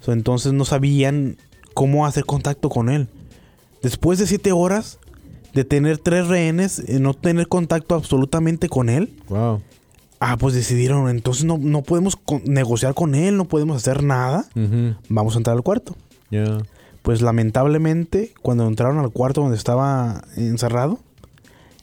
So, 0.00 0.12
entonces 0.12 0.52
no 0.54 0.64
sabían 0.64 1.36
cómo 1.74 2.06
hacer 2.06 2.24
contacto 2.24 2.68
con 2.70 2.88
él. 2.88 3.08
Después 3.82 4.18
de 4.18 4.26
siete 4.26 4.52
horas 4.52 4.98
de 5.52 5.64
tener 5.64 5.98
tres 5.98 6.26
rehenes, 6.28 6.82
y 6.88 6.98
no 6.98 7.14
tener 7.14 7.46
contacto 7.48 7.94
absolutamente 7.94 8.68
con 8.68 8.88
él, 8.88 9.14
Wow. 9.28 9.60
Ah, 10.20 10.36
pues 10.38 10.54
decidieron, 10.54 11.08
entonces 11.08 11.44
no, 11.44 11.58
no 11.58 11.82
podemos 11.82 12.16
con- 12.16 12.42
negociar 12.44 12.94
con 12.94 13.14
él, 13.14 13.36
no 13.36 13.44
podemos 13.46 13.76
hacer 13.76 14.02
nada. 14.02 14.46
Vamos 15.08 15.34
a 15.34 15.38
entrar 15.38 15.56
al 15.56 15.62
cuarto. 15.62 15.96
Ya. 16.30 16.58
Pues 17.02 17.22
lamentablemente, 17.22 18.32
cuando 18.42 18.66
entraron 18.66 18.98
al 18.98 19.10
cuarto 19.10 19.40
donde 19.42 19.56
estaba 19.56 20.22
encerrado, 20.36 20.98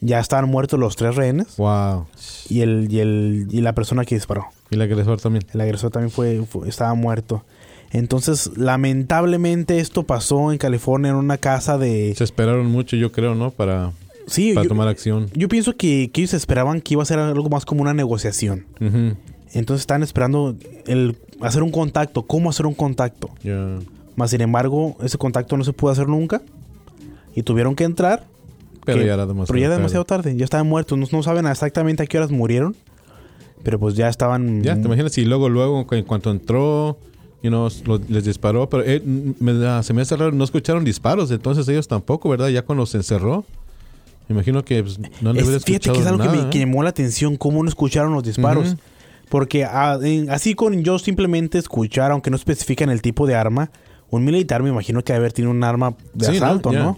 ya 0.02 0.20
estaban 0.20 0.50
muertos 0.50 0.78
los 0.80 0.98
tres 0.98 1.16
rehenes 1.16 1.56
Wow. 1.56 2.08
y, 2.50 2.60
el, 2.60 2.88
y, 2.92 3.00
el, 3.00 3.48
y 3.50 3.62
la 3.62 3.74
persona 3.74 4.04
que 4.04 4.16
disparó. 4.16 4.48
Y 4.70 4.76
el 4.76 4.82
agresor 4.82 5.22
también. 5.22 5.46
El 5.54 5.62
agresor 5.62 5.92
también 5.92 6.12
fue, 6.12 6.44
fue- 6.46 6.68
estaba 6.68 6.94
muerto. 6.94 7.46
Entonces, 7.92 8.50
lamentablemente 8.58 9.80
esto 9.80 10.04
pasó 10.04 10.52
en 10.52 10.58
California 10.58 11.12
en 11.12 11.16
una 11.16 11.38
casa 11.38 11.78
de... 11.78 12.14
Se 12.18 12.24
esperaron 12.24 12.66
mucho, 12.66 12.96
yo 12.96 13.12
creo, 13.12 13.36
¿no? 13.36 13.52
Para 13.52 13.92
Sí, 14.28 14.54
para 14.54 14.64
yo, 14.64 14.70
tomar 14.70 14.88
acción. 14.88 15.30
yo 15.34 15.48
pienso 15.48 15.76
que, 15.76 16.10
que 16.14 16.22
ellos 16.22 16.34
esperaban 16.34 16.82
que 16.82 16.94
iba 16.94 17.04
a 17.04 17.06
ser 17.06 17.20
algo 17.20 17.50
más 17.50 17.66
como 17.66 17.82
una 17.82 17.94
negociación. 17.94 18.66
Entonces 19.54 19.82
estaban 19.82 20.02
esperando 20.04 20.56
el 20.88 21.18
hacer 21.42 21.62
un 21.64 21.72
contacto, 21.72 22.24
cómo 22.24 22.50
hacer 22.50 22.66
un 22.66 22.74
contacto. 22.74 23.30
Ya. 23.44 23.80
Más 24.16 24.32
sin 24.32 24.42
embargo, 24.42 24.96
ese 25.04 25.18
contacto 25.18 25.58
no 25.58 25.64
se 25.64 25.74
pudo 25.74 25.92
hacer 25.92 26.08
nunca. 26.08 26.42
Y 27.36 27.44
tuvieron 27.44 27.76
que 27.76 27.84
entrar. 27.84 28.26
Pero 28.86 29.00
que- 29.00 29.06
ya 29.08 29.14
era 29.14 29.26
demasiado 29.26 29.48
Pero 29.48 29.60
ya 29.60 29.66
era 29.66 29.74
tarde. 29.76 29.82
demasiado 29.82 30.06
tarde. 30.06 30.36
Ya 30.38 30.44
estaban 30.44 30.68
muertos. 30.68 30.98
No, 30.98 31.08
no 31.12 31.24
saben 31.24 31.46
exactamente 31.48 32.04
a 32.04 32.06
qué 32.06 32.18
horas 32.18 32.32
murieron. 32.32 32.76
Pero 33.64 33.80
pues 33.80 33.96
ya 33.96 34.10
estaban... 34.10 34.62
Ya, 34.62 34.76
te 34.76 34.82
imaginas 34.82 35.12
si 35.14 35.24
luego, 35.26 35.50
luego, 35.50 35.86
en 35.92 36.04
cuanto 36.04 36.32
entró, 36.32 36.98
you 37.42 37.50
know, 37.50 37.70
lo- 37.86 38.02
les 38.10 38.26
disparó, 38.26 38.68
pero 38.70 38.84
eh, 38.86 39.02
me 39.06 39.84
se 39.84 39.94
me 39.94 40.02
hace 40.02 40.16
raro, 40.18 40.32
no 40.34 40.44
escucharon 40.44 40.84
disparos, 40.84 41.32
entonces 41.32 41.68
ellos 41.70 41.88
tampoco, 41.88 42.28
¿verdad? 42.30 42.50
Ya 42.50 42.64
cuando 42.64 42.86
se 42.86 42.98
encerró, 42.98 43.46
me 44.28 44.34
imagino 44.34 44.64
que 44.64 44.82
pues, 44.84 45.00
no 45.22 45.30
han 45.32 45.36
de 45.36 45.42
Es- 45.42 45.64
fíjate 45.66 45.92
que 45.92 46.00
es 46.00 46.06
algo 46.08 46.24
que 46.24 46.30
me 46.30 46.50
que 46.50 46.58
¿eh? 46.58 46.66
llamó 46.66 46.84
la 46.84 46.90
atención, 46.90 47.36
cómo 47.38 47.62
no 47.64 47.70
escucharon 47.70 48.14
los 48.14 48.24
disparos. 48.24 48.76
Porque 49.30 49.66
ah, 49.66 49.98
en- 50.02 50.30
así 50.30 50.54
con 50.54 50.84
yo 50.84 51.00
simplemente 51.00 51.58
escuchar, 51.58 52.12
aunque 52.12 52.30
no 52.30 52.36
especifican 52.36 52.90
el 52.90 53.02
tipo 53.02 53.26
de 53.26 53.36
arma, 53.36 53.72
un 54.10 54.24
militar 54.24 54.62
me 54.62 54.70
imagino 54.70 55.04
que 55.04 55.14
debe 55.14 55.24
haber 55.24 55.34
tenido 55.34 55.52
un 55.52 55.64
arma 55.64 55.96
de 56.14 56.26
Sí, 56.28 56.36
asalto, 56.38 56.72
¿no? 56.72 56.98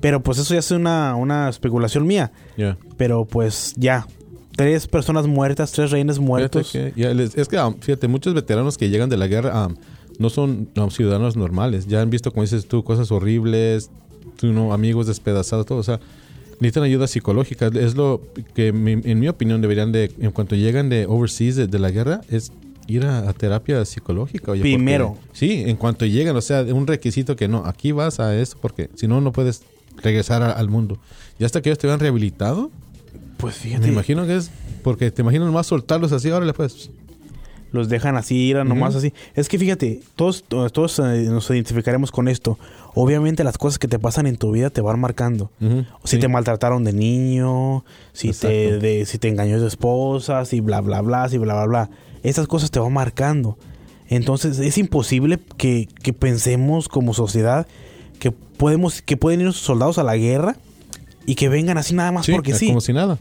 Pero 0.00 0.22
pues 0.22 0.38
eso 0.38 0.52
ya 0.52 0.60
es 0.60 0.70
una, 0.70 1.16
una 1.16 1.48
especulación 1.48 2.06
mía. 2.06 2.30
ya. 2.56 2.76
Pero 2.96 3.24
pues 3.24 3.72
ya. 3.76 4.06
Tres 4.54 4.86
personas 4.86 5.26
muertas, 5.26 5.70
tres 5.72 5.90
rehenes 5.90 6.18
muertos. 6.18 6.70
Fíjate 6.72 6.92
que- 6.92 7.00
ya 7.00 7.12
les- 7.12 7.36
es 7.36 7.46
que, 7.48 7.58
um, 7.58 7.74
fíjate, 7.78 8.08
muchos 8.08 8.32
veteranos 8.32 8.78
que 8.78 8.88
llegan 8.88 9.10
de 9.10 9.16
la 9.18 9.26
guerra 9.26 9.66
um, 9.66 9.74
no 10.18 10.30
son 10.30 10.68
um, 10.76 10.90
ciudadanos 10.90 11.36
normales. 11.36 11.86
Ya 11.86 12.00
han 12.00 12.08
visto, 12.08 12.30
como 12.30 12.42
dices 12.42 12.66
tú, 12.66 12.82
cosas 12.82 13.10
horribles, 13.12 13.90
tú, 14.36 14.48
no, 14.54 14.72
amigos 14.72 15.06
despedazados, 15.08 15.66
todo. 15.66 15.78
O 15.78 15.82
sea, 15.82 16.00
necesitan 16.60 16.82
ayuda 16.84 17.06
psicológica. 17.06 17.66
Es 17.74 17.94
lo 17.96 18.20
que, 18.54 18.72
mi- 18.72 18.92
en 19.04 19.18
mi 19.20 19.28
opinión, 19.28 19.60
deberían 19.60 19.92
de, 19.92 20.10
en 20.20 20.30
cuanto 20.30 20.54
llegan 20.56 20.88
de 20.88 21.06
overseas, 21.06 21.56
de, 21.56 21.66
de 21.66 21.78
la 21.78 21.90
guerra, 21.90 22.20
es 22.30 22.52
ir 22.86 23.04
a, 23.04 23.28
a 23.28 23.32
terapia 23.32 23.84
psicológica. 23.84 24.52
oye, 24.52 24.60
porque- 24.60 24.74
Primero. 24.76 25.16
sí, 25.32 25.64
en 25.66 25.76
cuanto 25.76 26.06
llegan, 26.06 26.36
o 26.36 26.40
sea, 26.40 26.62
un 26.62 26.86
requisito 26.86 27.34
que 27.36 27.48
no, 27.48 27.64
aquí 27.66 27.92
vas 27.92 28.20
a 28.20 28.36
esto, 28.36 28.56
porque 28.60 28.88
si 28.94 29.06
no, 29.08 29.20
no 29.20 29.32
puedes 29.32 29.62
regresar 30.02 30.42
a- 30.42 30.52
al 30.52 30.68
mundo. 30.68 30.98
Y 31.38 31.44
hasta 31.44 31.60
que 31.62 31.68
ellos 31.70 31.78
te 31.78 31.86
vean 31.86 32.00
rehabilitado, 32.00 32.70
Pues 33.38 33.56
me 33.56 33.60
fíjate, 33.62 33.88
imagino 33.88 34.26
que 34.26 34.36
es 34.36 34.50
porque 34.82 35.10
te 35.10 35.22
imaginas 35.22 35.50
más 35.52 35.66
soltarlos 35.66 36.12
así, 36.12 36.30
ahora 36.30 36.52
pues. 36.52 36.90
Los 37.72 37.88
dejan 37.88 38.16
así, 38.16 38.36
ir 38.36 38.64
nomás 38.64 38.94
así. 38.94 39.12
Es 39.34 39.48
que 39.48 39.58
fíjate, 39.58 40.00
todos, 40.14 40.44
todos 40.44 40.98
eh, 40.98 41.26
nos 41.28 41.48
identificaremos 41.50 42.10
con 42.10 42.28
esto. 42.28 42.58
Obviamente 42.94 43.44
las 43.44 43.58
cosas 43.58 43.78
que 43.78 43.88
te 43.88 43.98
pasan 43.98 44.26
en 44.26 44.36
tu 44.36 44.52
vida 44.52 44.70
te 44.70 44.80
van 44.80 44.98
marcando. 44.98 45.50
Si 46.04 46.16
sí. 46.16 46.18
te 46.18 46.28
maltrataron 46.28 46.84
de 46.84 46.92
niño, 46.92 47.84
si 48.12 48.32
te, 48.32 48.78
de, 48.78 49.04
si 49.04 49.18
te 49.18 49.28
engañó 49.28 49.58
tu 49.58 49.66
esposa, 49.66 50.44
si 50.44 50.60
bla, 50.60 50.80
bla, 50.80 51.02
bla, 51.02 51.28
si 51.28 51.38
bla, 51.38 51.54
bla, 51.54 51.66
bla. 51.66 51.90
Esas 52.22 52.46
cosas 52.46 52.70
te 52.70 52.78
van 52.78 52.92
marcando. 52.92 53.58
Entonces 54.08 54.58
es 54.58 54.78
imposible 54.78 55.38
que, 55.56 55.88
que 56.02 56.12
pensemos 56.12 56.88
como 56.88 57.12
sociedad 57.12 57.66
que 58.18 58.30
podemos 58.30 59.02
que 59.02 59.16
pueden 59.16 59.40
ir 59.40 59.44
nuestros 59.44 59.66
soldados 59.66 59.98
a 59.98 60.02
la 60.02 60.16
guerra 60.16 60.56
y 61.26 61.34
que 61.34 61.48
vengan 61.48 61.76
así 61.78 61.94
nada 61.94 62.12
más 62.12 62.24
Sí, 62.26 62.32
porque 62.32 62.54
sí. 62.54 62.68
Como 62.68 62.80
si 62.80 62.92
nada. 62.92 63.18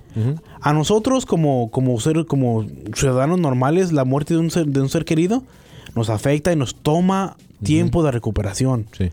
A 0.61 0.73
nosotros 0.73 1.25
como, 1.25 1.69
como, 1.71 1.99
ser, 1.99 2.25
como 2.25 2.65
ciudadanos 2.93 3.39
normales, 3.39 3.91
la 3.91 4.05
muerte 4.05 4.33
de 4.35 4.39
un, 4.39 4.51
ser, 4.51 4.67
de 4.67 4.81
un 4.81 4.89
ser 4.89 5.05
querido 5.05 5.43
nos 5.95 6.09
afecta 6.09 6.51
y 6.53 6.55
nos 6.55 6.75
toma 6.75 7.35
tiempo 7.63 8.03
de 8.03 8.11
recuperación. 8.11 8.85
Sí. 8.97 9.09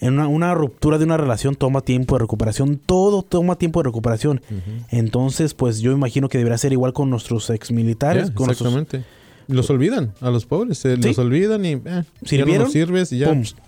En 0.00 0.14
una, 0.14 0.26
una 0.26 0.54
ruptura 0.54 0.98
de 0.98 1.04
una 1.04 1.16
relación 1.16 1.54
toma 1.54 1.80
tiempo 1.82 2.16
de 2.16 2.20
recuperación. 2.20 2.80
Todo 2.84 3.22
toma 3.22 3.54
tiempo 3.56 3.80
de 3.80 3.84
recuperación. 3.84 4.42
Entonces, 4.90 5.54
pues 5.54 5.78
yo 5.80 5.92
imagino 5.92 6.28
que 6.28 6.38
debería 6.38 6.58
ser 6.58 6.72
igual 6.72 6.92
con 6.92 7.08
nuestros 7.10 7.48
ex 7.50 7.70
militares. 7.70 8.28
Ya, 8.30 8.34
con 8.34 8.46
nuestros- 8.46 8.72
exactamente. 8.74 9.08
Los 9.48 9.70
olvidan 9.70 10.12
a 10.20 10.30
los 10.30 10.46
pobres. 10.46 10.78
Se 10.78 10.96
Sí. 10.96 11.02
los 11.02 11.18
olvidan 11.18 11.64
y 11.64 11.72
eh, 11.72 11.80
ya 12.22 12.66
sirves 12.68 13.12
y 13.12 13.18
ya 13.18 13.28
Pum. 13.28 13.42
pst, 13.42 13.58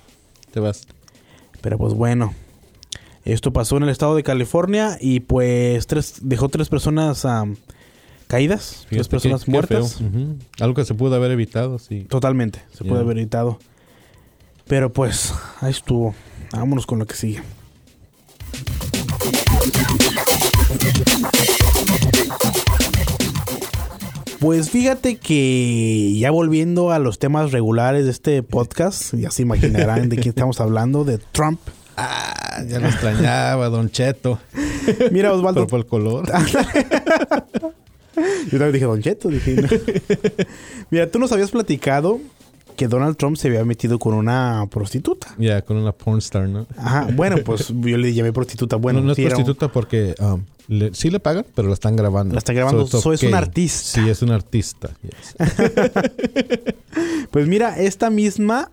te 0.53 0.59
vas. 0.61 0.87
Pero 1.61 1.79
pues 1.79 1.95
bueno. 1.95 2.33
Esto 3.25 3.53
pasó 3.53 3.77
en 3.79 3.85
el 3.85 3.89
estado 3.89 4.15
de 4.17 4.23
California 4.23 4.99
y 5.01 5.21
pues 5.21 5.87
tres, 5.87 6.17
dejó 6.21 6.49
tres 6.51 6.69
personas 6.69 7.27
caídas, 8.27 8.87
tres 8.91 9.09
personas 9.09 9.41
qué- 9.41 9.47
qué 9.47 9.51
muertas. 9.53 9.99
Algo 10.61 10.75
que 10.75 10.85
se 10.85 10.95
pudo 10.95 11.15
haber 11.15 11.31
evitado, 11.31 11.79
sí. 11.79 12.01
Totalmente, 12.09 12.63
se 12.73 12.85
Ya. 12.85 12.91
puede 12.91 13.03
haber 13.03 13.19
evitado. 13.19 13.59
Pero 14.67 14.93
pues, 14.93 15.33
ahí 15.61 15.71
estuvo. 15.71 16.15
Vámonos 16.53 16.87
con 16.87 16.99
lo 16.99 17.07
que 17.07 17.15
sigue. 17.17 17.43
Pues 24.41 24.71
fíjate 24.71 25.17
que 25.17 26.15
ya 26.19 26.31
volviendo 26.31 26.91
a 26.91 26.99
los 26.99 27.19
temas 27.19 27.51
regulares 27.53 28.05
de 28.05 28.11
este 28.11 28.43
podcast, 28.43 29.15
ya 29.15 29.31
se 29.31 29.43
imaginarán 29.43 30.09
de 30.11 30.17
quién 30.17 30.29
estamos 30.37 30.61
hablando, 30.61 31.05
de 31.05 31.19
Trump. 31.19 31.61
Ah, 31.97 32.44
ya 32.69 32.79
lo 32.81 32.89
extrañaba, 32.89 33.69
Don 33.69 33.91
Cheto. 33.91 34.39
Mira, 35.11 35.31
Pero 35.31 35.35
Osvaldo, 35.37 35.67
por 35.67 35.81
el 35.81 35.87
color. 35.87 36.27
yo 36.27 36.33
también 38.51 38.73
dije 38.73 38.85
Don 38.85 39.03
Cheto, 39.03 39.29
dije. 39.29 39.57
no. 39.57 39.69
Mira, 40.91 41.11
tú 41.11 41.19
nos 41.19 41.33
habías 41.33 41.51
platicado 41.51 42.21
que 42.77 42.89
Donald 42.89 43.17
Trump 43.17 43.37
se 43.37 43.49
había 43.49 43.65
metido 43.65 43.99
con 43.99 44.15
una 44.15 44.67
prostituta. 44.71 45.29
Ya, 45.39 45.63
con 45.63 45.77
una 45.77 45.93
pornstar, 45.93 46.49
¿no? 46.49 46.67
Ajá, 46.77 47.09
bueno, 47.15 47.37
pues 47.45 47.69
yo 47.69 47.97
le 47.97 48.13
llamé 48.13 48.33
prostituta. 48.33 48.77
Bueno, 48.77 49.01
no, 49.01 49.07
no 49.07 49.13
es 49.13 49.17
sí, 49.17 49.23
era 49.25 49.37
un- 49.37 49.45
prostituta 49.45 49.73
porque 49.73 50.15
um, 50.21 50.43
le- 50.69 50.95
sí 50.95 51.11
le 51.11 51.21
pagan, 51.21 51.47
pero 51.55 51.69
la 51.69 51.75
están 51.75 51.97
grabando. 51.97 52.35
La 52.35 52.39
están 52.39 52.57
grabando, 52.57 52.87
So, 52.87 53.13
es 53.13 53.23
un 53.23 53.35
artista. 53.35 54.01
Sí, 54.01 54.09
es 54.09 54.23
un 54.23 54.31
artista. 54.33 54.91
yes. 55.03 55.37
Pues 57.31 57.49
mira, 57.49 57.77
esta 57.79 58.11
misma 58.11 58.71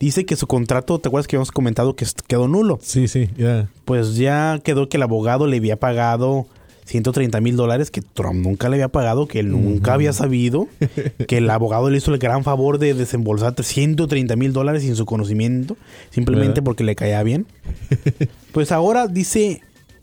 dice 0.00 0.24
que 0.26 0.36
su 0.36 0.46
contrato, 0.46 0.98
¿te 0.98 1.08
acuerdas 1.08 1.26
que 1.26 1.36
habíamos 1.36 1.52
comentado 1.52 1.96
que 1.96 2.06
quedó 2.26 2.48
nulo? 2.48 2.78
Sí, 2.82 3.08
sí, 3.08 3.28
ya. 3.36 3.68
Pues 3.84 4.16
ya 4.16 4.60
quedó 4.62 4.88
que 4.88 4.96
el 4.96 5.02
abogado 5.02 5.46
le 5.46 5.56
había 5.56 5.76
pagado 5.76 6.46
130 6.86 7.40
mil 7.40 7.56
dólares 7.56 7.90
que 7.90 8.02
Trump 8.02 8.44
nunca 8.44 8.68
le 8.68 8.76
había 8.76 8.88
pagado, 8.88 9.26
que 9.26 9.40
él 9.40 9.50
nunca 9.50 9.94
había 9.94 10.12
sabido, 10.12 10.68
que 11.28 11.38
el 11.38 11.48
abogado 11.48 11.90
le 11.90 11.98
hizo 11.98 12.12
el 12.12 12.18
gran 12.18 12.44
favor 12.44 12.78
de 12.78 12.94
desembolsar 12.94 13.54
130 13.62 14.36
mil 14.36 14.52
dólares 14.52 14.82
sin 14.82 14.96
su 14.96 15.06
conocimiento, 15.06 15.76
simplemente 16.10 16.60
¿Verdad? 16.60 16.64
porque 16.64 16.84
le 16.84 16.94
caía 16.94 17.22
bien. 17.22 17.46
Pues 18.52 18.70
ahora 18.70 19.06
dice 19.08 19.62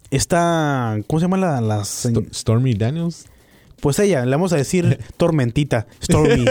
esta, 0.09 0.97
¿cómo 1.07 1.19
se 1.19 1.25
llama 1.25 1.37
la, 1.37 1.61
la 1.61 1.83
Stormy 1.85 2.73
Daniels. 2.73 3.25
Pues 3.81 3.99
ella, 3.99 4.23
le 4.25 4.31
vamos 4.31 4.53
a 4.53 4.57
decir 4.57 4.99
Tormentita, 5.17 5.87
Stormy. 6.01 6.45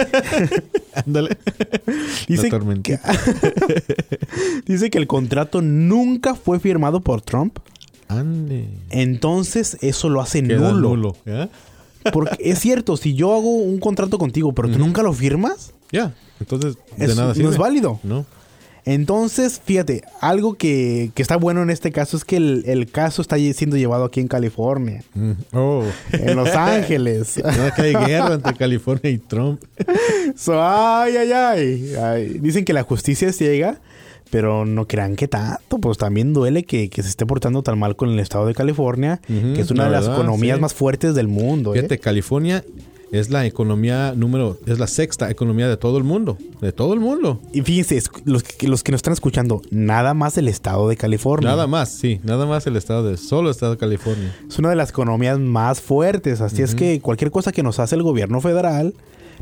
Ándale. 1.06 1.36
Dice 2.28 2.50
tormentita. 2.50 3.00
Dice 4.66 4.90
que 4.90 4.98
el 4.98 5.06
contrato 5.06 5.62
nunca 5.62 6.34
fue 6.34 6.60
firmado 6.60 7.00
por 7.00 7.22
Trump. 7.22 7.58
Ande. 8.08 8.66
Entonces 8.90 9.78
eso 9.80 10.08
lo 10.08 10.20
hace 10.20 10.42
Queda 10.42 10.72
nulo. 10.72 10.88
nulo. 10.96 11.16
Porque 12.12 12.36
es 12.40 12.58
cierto, 12.58 12.96
si 12.96 13.14
yo 13.14 13.32
hago 13.34 13.54
un 13.56 13.78
contrato 13.78 14.18
contigo, 14.18 14.52
pero 14.52 14.68
tú 14.70 14.78
nunca 14.78 15.02
lo 15.02 15.12
firmas, 15.12 15.72
Ya. 15.92 16.14
Entonces, 16.40 16.76
de 16.96 17.04
es- 17.06 17.16
nada 17.16 17.34
no 17.36 17.50
es 17.50 17.58
válido. 17.58 18.00
No. 18.02 18.24
Entonces, 18.84 19.60
fíjate, 19.64 20.02
algo 20.20 20.54
que, 20.54 21.10
que 21.14 21.22
está 21.22 21.36
bueno 21.36 21.62
en 21.62 21.70
este 21.70 21.92
caso 21.92 22.16
es 22.16 22.24
que 22.24 22.36
el, 22.36 22.64
el 22.66 22.90
caso 22.90 23.22
está 23.22 23.36
siendo 23.36 23.76
llevado 23.76 24.04
aquí 24.04 24.20
en 24.20 24.28
California, 24.28 25.02
Mm. 25.14 25.32
Oh. 25.52 25.84
en 26.12 26.36
Los 26.36 26.48
Ángeles. 26.54 27.40
Que 27.76 27.82
hay 27.82 27.94
guerra 28.06 28.34
entre 28.34 28.54
California 28.54 29.10
y 29.10 29.18
Trump. 29.18 29.62
So, 30.36 30.60
ay, 30.62 31.16
ay, 31.16 31.32
ay, 31.32 31.94
ay. 32.00 32.28
Dicen 32.40 32.64
que 32.64 32.72
la 32.72 32.82
justicia 32.82 33.28
es 33.28 33.36
ciega, 33.36 33.80
pero 34.30 34.64
no 34.64 34.86
crean 34.86 35.16
que 35.16 35.28
tanto. 35.28 35.78
Pues 35.78 35.98
también 35.98 36.32
duele 36.32 36.64
que, 36.64 36.88
que 36.88 37.02
se 37.02 37.08
esté 37.08 37.26
portando 37.26 37.62
tan 37.62 37.78
mal 37.78 37.96
con 37.96 38.10
el 38.10 38.18
estado 38.20 38.46
de 38.46 38.54
California, 38.54 39.20
que 39.26 39.60
es 39.60 39.70
una 39.70 39.84
la 39.84 39.88
de 39.88 39.92
las 39.96 40.02
verdad, 40.06 40.18
economías 40.20 40.56
sí. 40.56 40.62
más 40.62 40.74
fuertes 40.74 41.14
del 41.14 41.28
mundo. 41.28 41.74
¿eh? 41.74 41.78
Fíjate, 41.78 41.98
California 41.98 42.64
es 43.12 43.30
la 43.30 43.44
economía 43.46 44.14
número, 44.16 44.58
es 44.66 44.78
la 44.78 44.86
sexta 44.86 45.30
economía 45.30 45.68
de 45.68 45.76
todo 45.76 45.98
el 45.98 46.04
mundo. 46.04 46.38
De 46.60 46.72
todo 46.72 46.94
el 46.94 47.00
mundo. 47.00 47.40
Y 47.52 47.62
fíjense, 47.62 48.00
los 48.24 48.42
que, 48.42 48.68
los 48.68 48.82
que 48.84 48.92
nos 48.92 48.98
están 49.00 49.12
escuchando, 49.12 49.62
nada 49.70 50.14
más 50.14 50.38
el 50.38 50.46
estado 50.48 50.88
de 50.88 50.96
California. 50.96 51.50
Nada 51.50 51.66
más, 51.66 51.90
sí. 51.90 52.20
Nada 52.22 52.46
más 52.46 52.66
el 52.66 52.76
estado 52.76 53.04
de, 53.08 53.16
solo 53.16 53.48
el 53.48 53.52
estado 53.52 53.72
de 53.72 53.78
California. 53.78 54.34
Es 54.48 54.58
una 54.58 54.70
de 54.70 54.76
las 54.76 54.90
economías 54.90 55.38
más 55.38 55.80
fuertes. 55.80 56.40
Así 56.40 56.62
es 56.62 56.74
que 56.74 57.00
cualquier 57.00 57.30
cosa 57.30 57.52
que 57.52 57.62
nos 57.62 57.78
hace 57.80 57.96
el 57.96 58.02
gobierno 58.02 58.40
federal, 58.40 58.94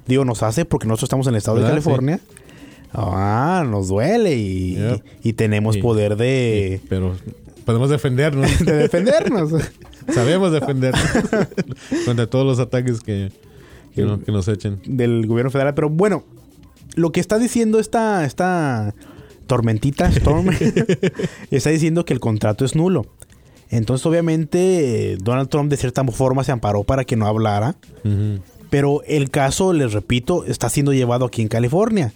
digo, 0.06 0.24
nos 0.24 0.42
hace 0.42 0.64
porque 0.64 0.86
nosotros 0.86 1.08
estamos 1.08 1.26
en 1.26 1.34
el 1.34 1.38
estado 1.38 1.56
de 1.58 1.62
¿Verdad? 1.64 1.74
California. 1.76 2.20
Ah, 2.94 3.66
nos 3.68 3.88
duele 3.88 4.34
y, 4.36 4.78
y 5.22 5.32
tenemos 5.34 5.74
Sí. 5.74 5.82
poder 5.82 6.16
de, 6.16 6.80
Pero 6.88 7.14
podemos 7.66 7.90
defendernos. 7.90 8.58
de 8.64 8.72
defendernos. 8.72 9.50
Sabemos 10.14 10.52
defendernos 10.52 11.02
contra 12.06 12.26
todos 12.26 12.46
los 12.46 12.58
ataques 12.60 13.00
que, 13.00 13.30
que, 14.02 14.06
no- 14.06 14.20
que 14.20 14.32
nos 14.32 14.48
echen. 14.48 14.80
del 14.86 15.26
gobierno 15.26 15.50
federal. 15.50 15.74
Pero 15.74 15.90
bueno, 15.90 16.24
lo 16.94 17.12
que 17.12 17.20
está 17.20 17.38
diciendo 17.38 17.78
esta, 17.78 18.24
esta 18.24 18.94
tormentita, 19.46 20.08
Storm, 20.08 20.50
está 21.50 21.70
diciendo 21.70 22.04
que 22.04 22.12
el 22.14 22.20
contrato 22.20 22.64
es 22.64 22.74
nulo. 22.74 23.06
Entonces, 23.70 24.04
obviamente, 24.06 25.18
Donald 25.20 25.48
Trump 25.50 25.70
de 25.70 25.76
cierta 25.76 26.02
forma 26.04 26.42
se 26.44 26.52
amparó 26.52 26.84
para 26.84 27.04
que 27.04 27.16
no 27.16 27.26
hablara. 27.26 27.76
Pero 28.70 29.02
el 29.06 29.30
caso, 29.30 29.72
les 29.72 29.92
repito, 29.92 30.44
está 30.44 30.68
siendo 30.68 30.92
llevado 30.92 31.24
aquí 31.26 31.42
en 31.42 31.48
California. 31.48 32.12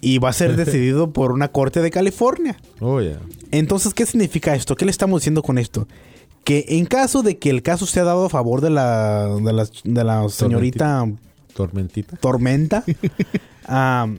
Y 0.00 0.18
va 0.18 0.30
a 0.30 0.32
ser 0.32 0.56
decidido 0.64 1.12
por 1.12 1.32
una 1.32 1.48
corte 1.48 1.80
de 1.82 1.90
California. 1.90 2.56
Oh, 2.80 3.00
yeah. 3.00 3.18
Entonces, 3.52 3.94
¿qué 3.94 4.06
significa 4.06 4.54
esto? 4.54 4.74
¿Qué 4.76 4.84
le 4.84 4.90
estamos 4.90 5.20
diciendo 5.20 5.42
con 5.42 5.58
esto? 5.58 5.86
Que 6.44 6.64
en 6.68 6.86
caso 6.86 7.22
de 7.22 7.38
que 7.38 7.50
el 7.50 7.62
caso 7.62 7.86
sea 7.86 8.04
dado 8.04 8.26
a 8.26 8.28
favor 8.28 8.60
de 8.60 8.70
la, 8.70 9.28
de 9.28 9.52
la, 9.52 9.68
de 9.84 10.04
la 10.04 10.28
señorita 10.28 11.06
Tormentita. 11.54 12.16
Tormenta, 12.16 12.84
am, 13.66 14.18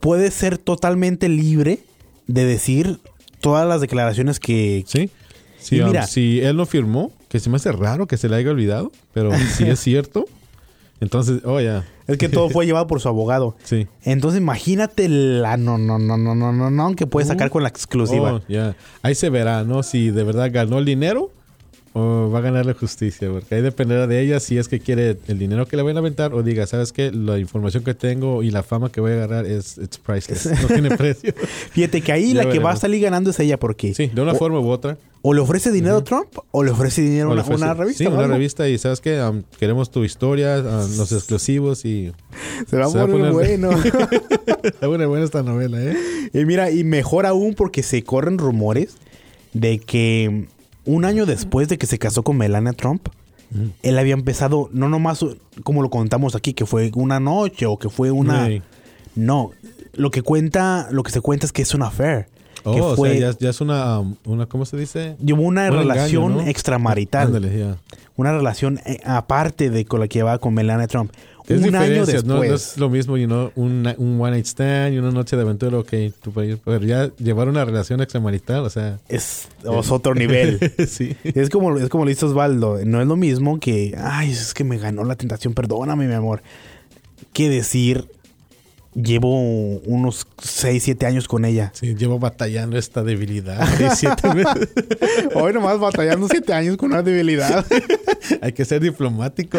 puede 0.00 0.30
ser 0.30 0.58
totalmente 0.58 1.28
libre 1.28 1.80
de 2.26 2.44
decir 2.44 2.98
todas 3.40 3.68
las 3.68 3.80
declaraciones 3.80 4.40
que... 4.40 4.84
Sí. 4.86 5.10
Sí, 5.58 5.80
um, 5.80 5.88
mira- 5.88 6.06
si 6.06 6.40
él 6.40 6.56
no 6.56 6.64
firmó, 6.66 7.12
que 7.28 7.38
se 7.40 7.50
me 7.50 7.56
hace 7.56 7.72
raro 7.72 8.06
que 8.06 8.16
se 8.16 8.28
le 8.28 8.36
haya 8.36 8.50
olvidado, 8.50 8.92
pero 9.12 9.30
si 9.56 9.64
es 9.64 9.78
cierto, 9.80 10.26
entonces, 11.00 11.42
oh, 11.44 11.60
ya. 11.60 11.84
Es 12.06 12.18
que 12.18 12.28
todo 12.28 12.48
fue 12.50 12.66
llevado 12.66 12.86
por 12.86 13.00
su 13.00 13.08
abogado. 13.08 13.56
Sí. 13.64 13.88
Entonces 14.02 14.40
imagínate 14.40 15.08
la 15.08 15.56
no, 15.56 15.76
no, 15.76 15.98
no, 15.98 16.16
no, 16.16 16.34
no, 16.34 16.52
no, 16.52 16.70
no, 16.70 16.94
que 16.94 17.06
puede 17.06 17.26
sacar 17.26 17.50
con 17.50 17.62
la 17.62 17.68
exclusiva. 17.68 18.34
Oh, 18.34 18.40
ya. 18.48 18.76
Ahí 19.02 19.14
se 19.14 19.28
verá, 19.28 19.64
¿no? 19.64 19.82
Si 19.82 20.10
de 20.10 20.22
verdad 20.22 20.50
ganó 20.52 20.78
el 20.78 20.84
dinero 20.84 21.32
o 21.98 22.30
va 22.30 22.40
a 22.40 22.42
ganar 22.42 22.66
la 22.66 22.74
justicia, 22.74 23.30
porque 23.30 23.54
ahí 23.54 23.62
dependerá 23.62 24.06
de 24.06 24.20
ella 24.20 24.38
si 24.38 24.58
es 24.58 24.68
que 24.68 24.80
quiere 24.80 25.16
el 25.28 25.38
dinero 25.38 25.66
que 25.66 25.78
le 25.78 25.82
van 25.82 25.96
a 25.96 26.00
aventar 26.00 26.34
o 26.34 26.42
diga, 26.42 26.66
¿sabes 26.66 26.92
qué? 26.92 27.10
La 27.10 27.38
información 27.38 27.84
que 27.84 27.94
tengo 27.94 28.42
y 28.42 28.50
la 28.50 28.62
fama 28.62 28.92
que 28.92 29.00
voy 29.00 29.12
a 29.12 29.14
agarrar 29.14 29.46
es 29.46 29.78
it's 29.78 29.96
priceless, 29.96 30.44
no 30.62 30.68
tiene 30.68 30.94
precio. 30.94 31.32
Fíjate 31.70 32.02
que 32.02 32.12
ahí 32.12 32.34
Ya 32.34 32.44
la 32.44 32.50
que 32.52 32.58
va 32.58 32.72
a 32.72 32.76
salir 32.76 33.00
ganando 33.00 33.30
es 33.30 33.40
ella 33.40 33.58
porque 33.58 33.94
Sí, 33.94 34.08
de 34.08 34.20
una 34.20 34.32
o, 34.32 34.34
forma 34.34 34.60
u 34.60 34.68
otra. 34.68 34.98
o 35.22 35.32
le 35.32 35.40
ofrece 35.40 35.72
dinero 35.72 35.96
a 35.96 36.04
Trump 36.04 36.28
o 36.50 36.62
le 36.62 36.70
ofrece 36.70 37.00
dinero 37.00 37.28
le 37.28 37.40
una, 37.40 37.44
ofrece- 37.44 37.56
una 37.62 37.72
revista. 37.74 38.04
Sí, 38.04 38.06
una 38.10 38.26
revista 38.26 38.68
y 38.68 38.76
¿sabes 38.76 39.00
qué? 39.00 39.18
Um, 39.22 39.42
queremos 39.58 39.90
tu 39.90 40.04
historia, 40.04 40.58
um, 40.58 40.96
los 40.98 41.12
exclusivos 41.12 41.86
y... 41.86 42.12
Se 42.68 42.76
va 42.76 42.86
Se 42.90 42.98
va 42.98 43.04
a 43.04 43.06
poner- 43.06 43.32
bueno. 43.32 43.70
Está 44.62 44.86
buena, 44.86 45.06
buena 45.06 45.24
esta 45.24 45.42
novela, 45.42 45.82
¿eh? 45.82 45.96
y 46.34 46.44
mira, 46.44 46.70
y 46.70 46.84
mejor 46.84 47.24
aún 47.24 47.54
porque 47.54 47.82
se 47.82 48.02
corren 48.02 48.36
rumores 48.36 48.96
de 49.54 49.78
que 49.78 50.46
un 50.86 51.04
año 51.04 51.26
después 51.26 51.68
de 51.68 51.78
que 51.78 51.86
se 51.86 51.98
casó 51.98 52.22
con 52.22 52.36
Melania 52.36 52.72
Trump, 52.72 53.08
él 53.82 53.98
había 53.98 54.14
empezado, 54.14 54.68
no 54.72 54.88
nomás 54.88 55.24
como 55.62 55.82
lo 55.82 55.90
contamos 55.90 56.34
aquí, 56.34 56.52
que 56.52 56.66
fue 56.66 56.90
una 56.94 57.20
noche 57.20 57.66
o 57.66 57.78
que 57.78 57.88
fue 57.88 58.10
una... 58.10 58.48
No, 59.14 59.52
lo 59.94 60.10
que 60.10 60.22
cuenta, 60.22 60.88
lo 60.90 61.02
que 61.02 61.10
se 61.10 61.20
cuenta 61.20 61.46
es 61.46 61.52
que 61.52 61.62
es 61.62 61.74
una 61.74 61.86
affair. 61.86 62.26
Oh, 62.64 62.74
que 62.74 62.80
o 62.80 62.96
fue, 62.96 63.18
sea, 63.18 63.30
ya, 63.30 63.38
ya 63.38 63.50
es 63.50 63.60
una, 63.60 64.00
um, 64.00 64.16
una, 64.24 64.46
¿cómo 64.46 64.66
se 64.66 64.76
dice? 64.76 65.16
llevó 65.24 65.42
una 65.42 65.62
un 65.62 65.66
engaño, 65.68 65.82
relación 65.82 66.36
¿no? 66.36 66.40
extramarital. 66.42 67.28
Ándale, 67.28 67.58
ya. 67.58 67.76
Una 68.16 68.32
relación 68.32 68.80
eh, 68.84 68.98
aparte 69.04 69.70
de 69.70 69.84
con 69.84 70.00
la 70.00 70.08
que 70.08 70.18
llevaba 70.18 70.38
con 70.38 70.52
Melania 70.52 70.88
Trump. 70.88 71.12
Es 71.48 71.62
un 71.62 71.74
año 71.74 72.04
después. 72.04 72.24
No 72.24 72.42
es 72.42 72.76
lo 72.76 72.90
mismo, 72.90 73.16
you 73.16 73.26
know, 73.26 73.52
un, 73.54 73.86
un 73.98 74.20
one 74.20 74.32
night 74.32 74.46
stand 74.46 74.94
y 74.94 74.98
una 74.98 75.10
noche 75.10 75.36
de 75.36 75.42
aventura, 75.42 75.78
ok, 75.78 75.92
tú 76.20 76.32
puedes 76.32 76.58
pero 76.64 76.84
ya 76.84 77.10
llevar 77.16 77.48
una 77.48 77.64
relación 77.64 78.00
extramarital, 78.00 78.64
o 78.64 78.70
sea... 78.70 78.98
es, 79.08 79.48
es 79.62 79.90
otro 79.90 80.14
nivel. 80.14 80.58
sí. 80.88 81.16
Es 81.22 81.50
como, 81.50 81.76
es 81.78 81.88
como 81.88 82.04
lo 82.04 82.10
dice 82.10 82.26
Osvaldo. 82.26 82.80
No 82.84 83.00
es 83.00 83.06
lo 83.06 83.16
mismo 83.16 83.60
que, 83.60 83.96
ay, 83.98 84.30
es 84.30 84.54
que 84.54 84.64
me 84.64 84.78
ganó 84.78 85.04
la 85.04 85.16
tentación, 85.16 85.54
perdóname, 85.54 86.06
mi 86.06 86.14
amor. 86.14 86.42
Que 87.32 87.48
decir, 87.48 88.08
llevo 88.96 89.38
unos 89.80 90.26
6, 90.42 90.82
7 90.82 91.06
años 91.06 91.28
con 91.28 91.44
ella. 91.44 91.70
Sí, 91.74 91.94
llevo 91.94 92.18
batallando 92.18 92.78
esta 92.78 93.02
debilidad. 93.02 93.66
Hoy 95.34 95.52
nomás 95.52 95.78
batallando 95.78 96.26
7 96.28 96.52
años 96.52 96.76
con 96.76 96.92
una 96.92 97.02
debilidad. 97.02 97.64
Hay 98.40 98.52
que 98.52 98.64
ser 98.64 98.80
diplomático. 98.80 99.58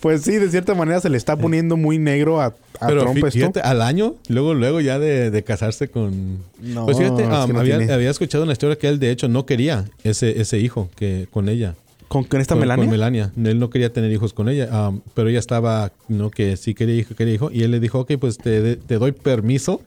Pues 0.00 0.22
sí, 0.22 0.32
de 0.38 0.50
cierta 0.50 0.74
manera 0.74 1.00
se 1.00 1.08
le 1.10 1.16
está 1.18 1.36
poniendo 1.36 1.76
muy 1.76 1.98
negro 1.98 2.40
a, 2.40 2.46
a 2.80 2.86
Pero 2.86 3.02
Trump 3.02 3.24
esto. 3.24 3.60
al 3.62 3.82
año, 3.82 4.14
luego, 4.28 4.54
luego 4.54 4.80
ya 4.80 4.98
de, 4.98 5.30
de 5.30 5.42
casarse 5.44 5.88
con... 5.88 6.38
No, 6.60 6.86
pues 6.86 6.96
fíjate, 6.98 7.22
es 7.22 7.28
um, 7.28 7.52
no 7.52 7.60
había, 7.60 7.78
tiene- 7.78 7.92
había 7.92 8.10
escuchado 8.10 8.44
una 8.44 8.52
historia 8.52 8.76
que 8.76 8.88
él 8.88 8.98
de 8.98 9.10
hecho 9.10 9.28
no 9.28 9.44
quería 9.46 9.84
ese, 10.04 10.40
ese 10.40 10.58
hijo 10.58 10.88
que 10.96 11.28
con 11.30 11.48
ella. 11.48 11.74
¿Con, 12.08 12.24
con 12.24 12.40
esta 12.40 12.54
con, 12.54 12.60
Melania? 12.60 12.84
con 12.84 12.90
Melania. 12.90 13.32
Él 13.44 13.58
no 13.58 13.70
quería 13.70 13.92
tener 13.92 14.10
hijos 14.12 14.32
con 14.32 14.48
ella, 14.48 14.88
um, 14.88 15.00
pero 15.14 15.28
ella 15.28 15.38
estaba, 15.38 15.92
no, 16.08 16.30
que 16.30 16.56
sí 16.56 16.74
quería 16.74 16.94
hijo, 16.96 17.14
quería 17.14 17.34
hijo. 17.34 17.50
Y 17.50 17.62
él 17.62 17.70
le 17.70 17.80
dijo, 17.80 18.00
ok, 18.00 18.12
pues 18.18 18.38
te, 18.38 18.76
te 18.76 18.98
doy 18.98 19.12
permiso 19.12 19.80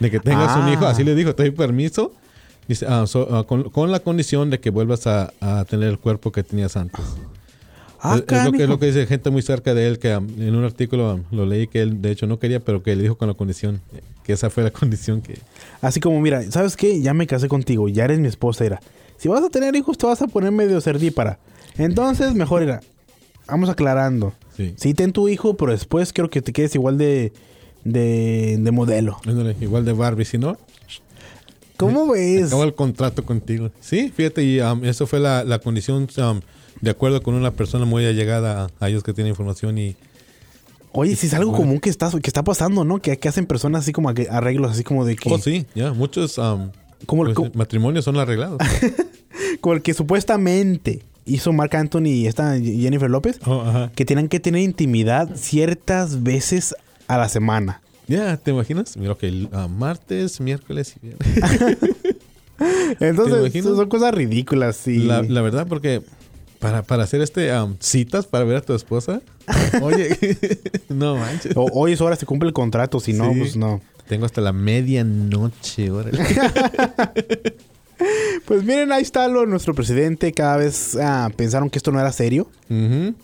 de 0.00 0.10
que 0.10 0.18
tengas 0.20 0.50
Ah. 0.56 0.64
un 0.66 0.72
hijo. 0.72 0.86
Así 0.86 1.04
le 1.04 1.14
dijo, 1.14 1.34
te 1.34 1.44
doy 1.44 1.52
permiso. 1.52 2.12
Dice, 2.68 2.86
ah, 2.88 3.04
so, 3.08 3.28
ah, 3.34 3.44
con, 3.46 3.70
con 3.70 3.90
la 3.90 3.98
condición 4.00 4.50
de 4.50 4.60
que 4.60 4.70
vuelvas 4.70 5.06
a, 5.08 5.32
a 5.40 5.64
tener 5.64 5.88
el 5.88 5.98
cuerpo 5.98 6.30
que 6.30 6.42
tenías 6.44 6.76
antes. 6.76 7.00
Ah, 8.04 8.16
es, 8.16 8.24
es 8.26 8.44
lo 8.44 8.50
que, 8.50 8.62
es 8.64 8.68
lo 8.68 8.78
que 8.80 8.86
dice 8.86 9.06
gente 9.06 9.30
muy 9.30 9.42
cerca 9.42 9.74
de 9.74 9.86
él, 9.86 10.00
que 10.00 10.16
um, 10.16 10.26
en 10.42 10.56
un 10.56 10.64
artículo 10.64 11.14
um, 11.14 11.22
lo 11.30 11.46
leí 11.46 11.68
que 11.68 11.80
él 11.80 12.02
de 12.02 12.10
hecho 12.10 12.26
no 12.26 12.40
quería, 12.40 12.58
pero 12.58 12.82
que 12.82 12.96
le 12.96 13.02
dijo 13.02 13.16
con 13.16 13.28
la 13.28 13.34
condición, 13.34 13.80
que 14.24 14.32
esa 14.32 14.50
fue 14.50 14.64
la 14.64 14.70
condición 14.72 15.22
que... 15.22 15.38
Así 15.80 16.00
como, 16.00 16.20
mira, 16.20 16.42
¿sabes 16.50 16.76
qué? 16.76 17.00
Ya 17.00 17.14
me 17.14 17.28
casé 17.28 17.46
contigo, 17.46 17.88
ya 17.88 18.04
eres 18.04 18.18
mi 18.18 18.26
esposa, 18.26 18.64
era. 18.64 18.80
Si 19.18 19.28
vas 19.28 19.44
a 19.44 19.50
tener 19.50 19.76
hijos, 19.76 19.96
te 19.98 20.06
vas 20.06 20.20
a 20.20 20.26
poner 20.26 20.50
medio 20.50 20.80
cerdípara. 20.80 21.38
Entonces, 21.78 22.34
mejor 22.34 22.64
era. 22.64 22.80
Vamos 23.46 23.70
aclarando. 23.70 24.32
Sí. 24.56 24.74
Sí, 24.76 24.94
ten 24.94 25.12
tu 25.12 25.28
hijo, 25.28 25.56
pero 25.56 25.70
después 25.70 26.12
quiero 26.12 26.28
que 26.28 26.42
te 26.42 26.52
quedes 26.52 26.74
igual 26.74 26.98
de, 26.98 27.32
de, 27.84 28.58
de 28.58 28.70
modelo. 28.72 29.18
Ándale, 29.24 29.56
igual 29.60 29.84
de 29.84 29.92
Barbie, 29.92 30.24
si 30.24 30.38
no, 30.38 30.58
¿Cómo 31.76 32.06
ves? 32.12 32.46
Acabo 32.46 32.64
el 32.64 32.74
contrato 32.74 33.24
contigo. 33.24 33.70
Sí, 33.80 34.12
fíjate, 34.14 34.42
y 34.42 34.60
um, 34.60 34.84
eso 34.84 35.06
fue 35.06 35.20
la, 35.20 35.44
la 35.44 35.58
condición 35.58 36.08
um, 36.18 36.40
de 36.82 36.90
acuerdo 36.90 37.22
con 37.22 37.34
una 37.34 37.52
persona 37.52 37.86
muy 37.86 38.04
allegada 38.04 38.64
a, 38.78 38.84
a 38.84 38.88
ellos 38.90 39.02
que 39.02 39.14
tienen 39.14 39.30
información 39.30 39.78
y... 39.78 39.96
Oye, 40.94 41.16
si 41.16 41.28
es 41.28 41.32
algo 41.32 41.52
común 41.52 41.80
que 41.80 41.88
está, 41.88 42.10
que 42.10 42.28
está 42.28 42.42
pasando, 42.44 42.84
¿no? 42.84 43.00
Que, 43.00 43.16
que 43.16 43.26
hacen 43.26 43.46
personas 43.46 43.82
así 43.82 43.92
como 43.92 44.10
arreglos, 44.10 44.72
así 44.72 44.84
como 44.84 45.06
de 45.06 45.16
que... 45.16 45.32
Oh, 45.32 45.38
sí, 45.38 45.64
ya, 45.74 45.94
muchos 45.94 46.36
um, 46.36 46.70
Como 47.06 47.26
el- 47.26 47.32
pues, 47.32 47.54
matrimonios 47.54 48.04
son 48.04 48.18
arreglados. 48.18 48.58
Como 49.60 49.74
el 49.74 49.82
que 49.82 49.94
supuestamente 49.94 51.02
hizo 51.24 51.52
Marc 51.52 51.74
Anthony 51.74 52.08
y 52.08 52.26
esta 52.26 52.58
Jennifer 52.58 53.08
López. 53.08 53.38
Oh. 53.46 53.88
Que 53.94 54.04
tienen 54.04 54.28
que 54.28 54.40
tener 54.40 54.60
intimidad 54.60 55.36
ciertas 55.36 56.22
veces 56.22 56.74
a 57.06 57.16
la 57.16 57.28
semana. 57.28 57.80
Ya, 58.08 58.36
¿te 58.36 58.50
imaginas? 58.50 58.96
Mira, 58.96 59.12
ok, 59.12 59.22
uh, 59.52 59.68
martes, 59.68 60.40
miércoles 60.40 60.94
y 60.96 61.06
viernes. 61.06 61.78
Entonces, 63.00 63.62
son 63.62 63.88
cosas 63.88 64.14
ridículas. 64.14 64.86
Y... 64.88 64.98
La, 64.98 65.22
la 65.22 65.42
verdad, 65.42 65.66
porque 65.68 66.02
para, 66.62 66.82
para 66.82 67.02
hacer 67.02 67.20
este 67.20 67.52
um, 67.60 67.76
citas 67.80 68.24
para 68.26 68.44
ver 68.44 68.56
a 68.56 68.60
tu 68.62 68.72
esposa, 68.74 69.20
oye, 69.82 70.16
no 70.88 71.16
manches. 71.16 71.52
O- 71.56 71.68
hoy 71.74 71.92
es 71.92 72.00
hora, 72.00 72.16
se 72.16 72.24
cumple 72.24 72.46
el 72.48 72.54
contrato, 72.54 73.00
si 73.00 73.12
no, 73.12 73.32
Sí. 73.34 73.38
pues 73.40 73.56
no. 73.56 73.82
Tengo 74.08 74.24
hasta 74.26 74.40
la 74.40 74.52
medianoche, 74.52 75.90
órale. 75.90 76.18
Pues 78.46 78.64
miren, 78.64 78.90
ahí 78.90 79.02
está 79.02 79.28
lo, 79.28 79.46
nuestro 79.46 79.74
presidente. 79.74 80.32
Cada 80.32 80.56
vez 80.56 80.96
ah, 81.00 81.30
pensaron 81.36 81.70
que 81.70 81.78
esto 81.78 81.92
no 81.92 82.00
era 82.00 82.10
serio, 82.10 82.50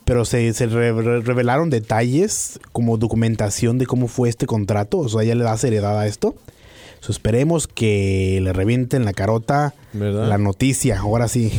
pero 0.05 0.23
se, 0.23 0.53
se 0.53 0.67
re- 0.67 0.93
re- 0.93 1.19
revelaron 1.21 1.69
detalles 1.69 2.59
como 2.71 2.97
documentación 2.97 3.77
de 3.77 3.85
cómo 3.85 4.07
fue 4.07 4.29
este 4.29 4.45
contrato. 4.45 4.99
O 4.99 5.09
sea, 5.09 5.23
ya 5.23 5.35
le 5.35 5.43
da 5.43 5.57
seriedad 5.57 5.99
a 5.99 6.07
esto. 6.07 6.35
So, 7.01 7.11
esperemos 7.11 7.67
que 7.67 8.39
le 8.41 8.53
revienten 8.53 9.03
la 9.03 9.11
carota 9.11 9.73
¿Verdad? 9.91 10.29
la 10.29 10.37
noticia. 10.37 10.99
Ahora 10.99 11.27
sí. 11.27 11.51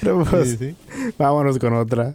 Pero, 0.00 0.24
pues, 0.24 0.50
Sí, 0.50 0.56
sí. 0.58 0.76
Vámonos 1.18 1.58
con 1.58 1.74
otra. 1.74 2.12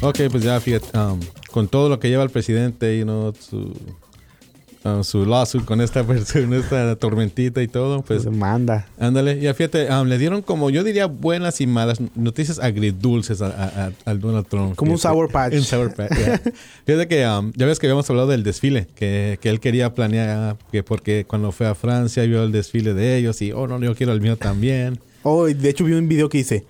Ok, 0.00 0.18
pues 0.30 0.42
ya 0.42 0.60
fíjate, 0.60 0.98
um, 0.98 1.18
con 1.50 1.66
todo 1.68 1.88
lo 1.88 1.98
que 1.98 2.08
lleva 2.10 2.22
el 2.22 2.30
presidente 2.30 2.98
y 2.98 3.04
no 3.06 3.32
su, 3.38 3.72
uh, 4.84 5.02
su 5.02 5.24
lawsuit 5.26 5.64
con 5.64 5.80
esta 5.80 6.04
persona, 6.04 6.56
esta 6.56 6.96
tormentita 6.96 7.62
y 7.62 7.68
todo, 7.68 8.02
pues 8.02 8.26
manda. 8.26 8.86
ándale, 8.98 9.40
ya 9.40 9.54
fíjate, 9.54 9.92
um, 9.92 10.06
le 10.06 10.18
dieron 10.18 10.42
como 10.42 10.70
yo 10.70 10.84
diría 10.84 11.06
buenas 11.06 11.60
y 11.60 11.66
malas 11.66 12.00
noticias 12.14 12.58
agridulces 12.58 13.42
al 13.42 14.20
Donald 14.20 14.46
Trump. 14.46 14.76
Como 14.76 14.92
un 14.92 14.98
Fíjate. 14.98 15.14
Sour 15.14 15.30
Patch. 15.30 15.54
Un 15.54 15.62
Sour 15.62 15.94
Patch, 15.94 16.12
ya. 16.18 16.40
Fíjate 16.86 17.08
que 17.08 17.26
um, 17.26 17.52
ya 17.56 17.66
ves 17.66 17.78
que 17.78 17.86
habíamos 17.86 18.08
hablado 18.10 18.28
del 18.28 18.42
desfile, 18.42 18.86
que, 18.94 19.38
que 19.40 19.50
él 19.50 19.60
quería 19.60 19.94
planear, 19.94 20.56
que 20.70 20.82
porque 20.82 21.24
cuando 21.26 21.52
fue 21.52 21.66
a 21.66 21.74
Francia 21.74 22.22
vio 22.24 22.44
el 22.44 22.52
desfile 22.52 22.94
de 22.94 23.16
ellos 23.16 23.40
y, 23.42 23.52
oh 23.52 23.66
no, 23.66 23.78
yo 23.80 23.94
quiero 23.94 24.12
el 24.12 24.20
mío 24.20 24.36
también. 24.36 24.98
Oh, 25.26 25.48
y 25.48 25.54
de 25.54 25.70
hecho 25.70 25.84
vi 25.84 25.94
un 25.94 26.06
video 26.06 26.28
que 26.28 26.36
dice 26.36 26.66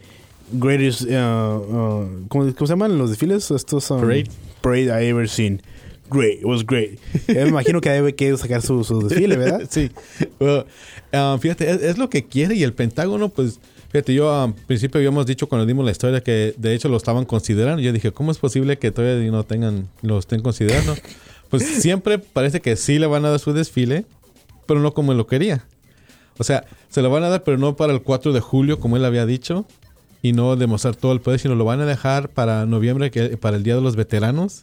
Greatest 0.53 1.03
uh, 1.03 1.07
uh, 1.07 2.27
¿cómo, 2.29 2.55
cómo 2.55 2.67
se 2.67 2.73
llaman 2.73 2.97
los 2.97 3.11
desfiles? 3.11 3.51
Estos 3.51 3.91
um, 3.91 4.01
Parade. 4.01 4.31
Parade 4.61 4.85
I 4.85 5.09
ever 5.09 5.29
seen. 5.29 5.61
Great, 6.11 6.41
it 6.41 6.45
was 6.45 6.65
great. 6.65 6.99
Me 7.29 7.49
imagino 7.49 7.81
que 7.81 7.91
debe 7.91 8.15
que 8.15 8.37
sacar 8.37 8.63
su, 8.63 8.85
su 8.85 9.07
desfile, 9.07 9.37
¿verdad? 9.37 9.67
sí. 9.71 9.91
Um, 10.41 11.39
fíjate, 11.39 11.71
es, 11.71 11.83
es 11.83 11.99
lo 11.99 12.09
que 12.11 12.27
quiere 12.27 12.55
y 12.55 12.63
el 12.63 12.73
Pentágono, 12.73 13.29
pues, 13.29 13.61
fíjate, 13.91 14.15
yo 14.15 14.33
al 14.33 14.55
principio 14.55 14.99
habíamos 14.99 15.27
dicho 15.27 15.49
cuando 15.49 15.67
dimos 15.67 15.85
la 15.85 15.91
historia 15.91 16.23
que 16.23 16.55
de 16.57 16.75
hecho 16.75 16.89
lo 16.89 16.97
estaban 16.97 17.25
considerando. 17.25 17.83
Yo 17.83 17.93
dije, 17.93 18.13
¿cómo 18.13 18.31
es 18.31 18.39
posible 18.39 18.79
que 18.79 18.91
todavía 18.91 19.31
no 19.31 19.45
tengan, 19.45 19.89
lo 20.03 20.19
estén 20.19 20.43
considerando? 20.43 20.95
Pues 21.51 21.63
siempre 21.63 22.19
parece 22.19 22.61
que 22.61 22.75
sí 22.75 22.99
le 22.99 23.07
van 23.07 23.25
a 23.25 23.31
dar 23.31 23.39
su 23.39 23.53
desfile, 23.53 24.07
pero 24.67 24.81
no 24.81 24.93
como 24.93 25.13
él 25.13 25.19
lo 25.19 25.29
quería. 25.29 25.65
O 26.39 26.43
sea, 26.43 26.65
se 26.89 27.01
lo 27.01 27.11
van 27.11 27.23
a 27.23 27.29
dar, 27.29 27.45
pero 27.45 27.59
no 27.59 27.77
para 27.77 27.93
el 27.93 28.03
4 28.03 28.33
de 28.33 28.41
julio, 28.41 28.81
como 28.81 28.97
él 28.97 29.05
había 29.05 29.25
dicho, 29.25 29.65
y 30.23 30.33
no 30.33 30.57
demostrar 30.57 30.97
todo 30.97 31.13
el 31.13 31.21
poder, 31.21 31.39
sino 31.39 31.55
lo 31.55 31.65
van 31.65 31.81
a 31.81 31.87
dejar 31.87 32.29
para 32.29 32.67
noviembre, 32.67 33.11
que, 33.11 33.37
para 33.37 33.57
el 33.57 33.63
Día 33.63 33.77
de 33.77 33.83
los 33.83 33.95
Veteranos. 33.95 34.63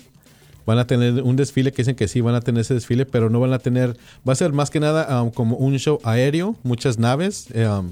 Van 0.65 0.77
a 0.77 0.85
tener 0.85 1.21
un 1.23 1.35
desfile 1.35 1.71
que 1.71 1.81
dicen 1.81 1.95
que 1.95 2.07
sí, 2.07 2.21
van 2.21 2.35
a 2.35 2.41
tener 2.41 2.61
ese 2.61 2.73
desfile, 2.73 3.05
pero 3.05 3.29
no 3.29 3.39
van 3.39 3.53
a 3.53 3.59
tener. 3.59 3.97
Va 4.27 4.33
a 4.33 4.35
ser 4.35 4.53
más 4.53 4.69
que 4.69 4.79
nada 4.79 5.21
um, 5.23 5.31
como 5.31 5.55
un 5.55 5.77
show 5.79 5.99
aéreo, 6.03 6.55
muchas 6.63 6.99
naves, 6.99 7.47
eh, 7.53 7.67
um, 7.67 7.89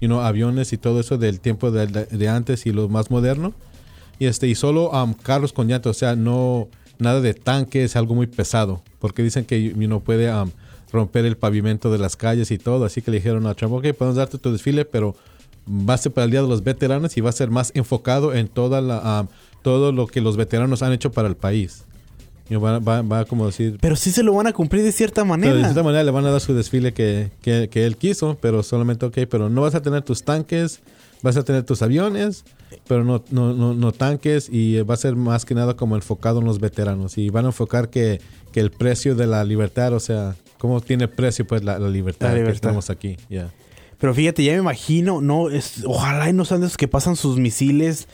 you 0.00 0.12
aviones 0.20 0.72
y 0.72 0.78
todo 0.78 1.00
eso 1.00 1.18
del 1.18 1.40
tiempo 1.40 1.70
de, 1.70 1.86
de- 1.86 2.28
antes 2.28 2.66
y 2.66 2.72
lo 2.72 2.88
más 2.88 3.10
moderno. 3.10 3.52
Y 4.18 4.26
este 4.26 4.46
y 4.46 4.54
solo 4.54 4.90
um, 4.90 5.14
carros 5.14 5.52
con 5.52 5.66
llantas, 5.66 5.90
o 5.90 5.94
sea, 5.94 6.14
no 6.14 6.68
nada 6.98 7.20
de 7.20 7.34
tanques, 7.34 7.96
algo 7.96 8.14
muy 8.14 8.28
pesado, 8.28 8.82
porque 9.00 9.22
dicen 9.22 9.44
que 9.44 9.60
you 9.60 9.74
know, 9.74 10.00
puede 10.00 10.32
um, 10.32 10.50
romper 10.92 11.24
el 11.24 11.36
pavimento 11.36 11.90
de 11.90 11.98
las 11.98 12.14
calles 12.16 12.50
y 12.52 12.58
todo. 12.58 12.84
Así 12.84 13.02
que 13.02 13.10
le 13.10 13.16
dijeron 13.16 13.46
a 13.46 13.54
Trump, 13.54 13.74
ok, 13.74 13.88
podemos 13.94 14.16
darte 14.16 14.38
tu 14.38 14.52
desfile, 14.52 14.84
pero 14.84 15.16
va 15.68 15.94
a 15.94 15.98
ser 15.98 16.12
para 16.12 16.24
el 16.26 16.30
Día 16.30 16.42
de 16.42 16.48
los 16.48 16.62
Veteranos 16.62 17.16
y 17.16 17.20
va 17.20 17.30
a 17.30 17.32
ser 17.32 17.50
más 17.50 17.72
enfocado 17.74 18.32
en 18.32 18.46
toda 18.46 18.80
la, 18.80 19.22
um, 19.22 19.28
todo 19.62 19.90
lo 19.92 20.06
que 20.06 20.20
los 20.20 20.36
veteranos 20.36 20.82
han 20.82 20.92
hecho 20.92 21.10
para 21.12 21.28
el 21.28 21.36
país. 21.36 21.84
Y 22.52 22.56
va, 22.56 22.78
va, 22.80 23.00
va 23.00 23.24
como 23.24 23.46
decir, 23.46 23.78
Pero 23.80 23.96
sí 23.96 24.10
se 24.10 24.22
lo 24.22 24.34
van 24.34 24.46
a 24.46 24.52
cumplir 24.52 24.82
de 24.82 24.92
cierta 24.92 25.22
pero 25.22 25.26
manera. 25.26 25.54
de 25.54 25.62
cierta 25.62 25.82
manera 25.82 26.04
le 26.04 26.10
van 26.10 26.26
a 26.26 26.30
dar 26.30 26.40
su 26.40 26.52
desfile 26.52 26.92
que, 26.92 27.30
que, 27.40 27.70
que 27.70 27.86
él 27.86 27.96
quiso, 27.96 28.36
pero 28.42 28.62
solamente, 28.62 29.06
ok, 29.06 29.20
pero 29.30 29.48
no 29.48 29.62
vas 29.62 29.74
a 29.74 29.80
tener 29.80 30.02
tus 30.02 30.22
tanques, 30.22 30.80
vas 31.22 31.38
a 31.38 31.44
tener 31.44 31.62
tus 31.62 31.80
aviones, 31.80 32.44
pero 32.86 33.04
no, 33.04 33.24
no, 33.30 33.54
no, 33.54 33.72
no 33.72 33.92
tanques 33.92 34.50
y 34.50 34.80
va 34.82 34.92
a 34.92 34.98
ser 34.98 35.16
más 35.16 35.46
que 35.46 35.54
nada 35.54 35.76
como 35.76 35.96
enfocado 35.96 36.40
en 36.40 36.44
los 36.44 36.60
veteranos. 36.60 37.16
Y 37.16 37.30
van 37.30 37.46
a 37.46 37.48
enfocar 37.48 37.88
que, 37.88 38.20
que 38.52 38.60
el 38.60 38.70
precio 38.70 39.14
de 39.14 39.26
la 39.26 39.44
libertad, 39.44 39.94
o 39.94 40.00
sea, 40.00 40.36
cómo 40.58 40.82
tiene 40.82 41.08
precio 41.08 41.46
pues 41.46 41.64
la, 41.64 41.78
la 41.78 41.88
libertad, 41.88 42.36
La 42.36 42.52
que 42.52 42.58
tenemos 42.58 42.90
aquí. 42.90 43.16
ya 43.30 43.50
Pero 43.98 44.14
fíjate, 44.14 44.44
ya 44.44 44.52
me 44.52 44.58
imagino, 44.58 45.22
no, 45.22 45.48
es, 45.48 45.84
ojalá 45.86 46.28
y 46.28 46.34
no 46.34 46.44
sean 46.44 46.60
de 46.60 46.66
esos 46.66 46.76
que 46.76 46.88
pasan 46.88 47.16
sus 47.16 47.38
misiles. 47.38 48.08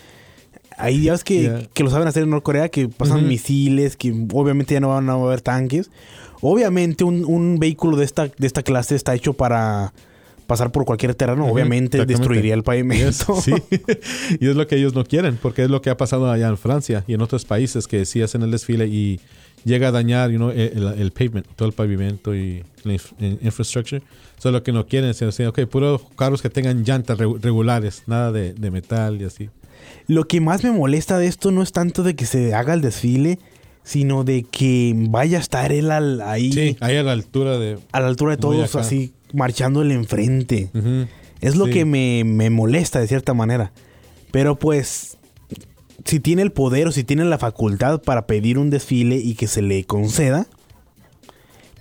Ahí 0.78 1.02
ya 1.02 1.12
ves 1.12 1.24
que, 1.24 1.68
que 1.74 1.82
lo 1.82 1.90
saben 1.90 2.08
hacer 2.08 2.22
en 2.22 2.30
Norcorea, 2.30 2.68
que 2.68 2.88
pasan 2.88 3.26
misiles, 3.28 3.96
que 3.96 4.12
obviamente 4.32 4.74
ya 4.74 4.80
no 4.80 4.88
van 4.88 5.08
a 5.10 5.14
haber 5.14 5.40
tanques. 5.40 5.90
Obviamente 6.40 7.04
un, 7.04 7.24
un 7.24 7.58
vehículo 7.58 7.96
de 7.96 8.04
esta, 8.04 8.28
de 8.28 8.46
esta 8.46 8.62
clase 8.62 8.94
está 8.94 9.14
hecho 9.14 9.32
para 9.32 9.92
pasar 10.46 10.70
por 10.72 10.84
cualquier 10.84 11.14
terreno. 11.14 11.46
Obviamente 11.46 11.98
destruiría 12.06 12.54
el 12.54 12.60
Yes, 12.60 12.64
pavimento. 12.64 13.40
sí, 13.42 13.52
y 14.40 14.48
es 14.48 14.56
lo 14.56 14.66
que 14.66 14.76
ellos 14.76 14.94
no 14.94 15.04
quieren, 15.04 15.36
porque 15.40 15.64
es 15.64 15.70
lo 15.70 15.82
que 15.82 15.90
ha 15.90 15.96
pasado 15.96 16.30
allá 16.30 16.48
en 16.48 16.56
Francia 16.56 17.04
y 17.06 17.14
en 17.14 17.20
otros 17.20 17.44
países 17.44 17.86
que 17.86 18.04
sí 18.06 18.22
hacen 18.22 18.42
el 18.42 18.50
desfile 18.50 18.86
y 18.86 19.20
llega 19.64 19.88
a 19.88 19.90
dañar 19.90 20.30
you 20.30 20.36
know, 20.38 20.50
el, 20.50 20.94
el- 20.98 21.10
pavement, 21.10 21.44
todo 21.56 21.68
el 21.68 21.74
pavimento 21.74 22.34
y 22.34 22.62
la 22.84 22.94
inf- 22.94 23.12
in- 23.18 23.38
infrastructure. 23.42 24.00
Eso 24.38 24.48
es 24.48 24.52
lo 24.52 24.62
que 24.62 24.72
no 24.72 24.86
quieren, 24.86 25.10
decir, 25.12 25.46
ok, 25.48 25.60
puros 25.66 26.02
carros 26.16 26.40
que 26.40 26.48
tengan 26.48 26.84
llantas 26.84 27.18
re- 27.18 27.26
regulares, 27.42 28.04
nada 28.06 28.30
de, 28.32 28.52
de 28.54 28.70
metal 28.70 29.20
y 29.20 29.24
así. 29.24 29.50
Lo 30.06 30.26
que 30.26 30.40
más 30.40 30.64
me 30.64 30.70
molesta 30.72 31.18
de 31.18 31.26
esto 31.26 31.50
no 31.50 31.62
es 31.62 31.72
tanto 31.72 32.02
de 32.02 32.14
que 32.16 32.26
se 32.26 32.54
haga 32.54 32.74
el 32.74 32.80
desfile, 32.80 33.38
sino 33.82 34.24
de 34.24 34.42
que 34.42 34.92
vaya 34.96 35.38
a 35.38 35.40
estar 35.40 35.72
él 35.72 35.90
al- 35.90 36.20
ahí 36.22 36.52
Sí, 36.52 36.76
ahí 36.80 36.96
a 36.96 37.02
la 37.02 37.12
altura 37.12 37.58
de... 37.58 37.78
a 37.92 38.00
la 38.00 38.08
altura 38.08 38.32
de 38.32 38.36
todos, 38.38 38.74
así 38.76 39.12
marchándole 39.32 39.94
enfrente. 39.94 40.70
Es 41.40 41.56
lo 41.56 41.66
Sí. 41.66 41.70
que 41.72 41.84
me, 41.84 42.24
me 42.24 42.50
molesta 42.50 43.00
de 43.00 43.06
cierta 43.08 43.32
manera. 43.34 43.72
Pero 44.30 44.58
pues, 44.58 45.16
si 46.04 46.20
tiene 46.20 46.42
el 46.42 46.52
poder 46.52 46.88
o 46.88 46.92
si 46.92 47.04
tiene 47.04 47.24
la 47.24 47.38
facultad 47.38 48.02
para 48.02 48.26
pedir 48.26 48.58
un 48.58 48.70
desfile 48.70 49.16
y 49.16 49.34
que 49.34 49.46
se 49.46 49.62
le 49.62 49.84
conceda, 49.84 50.46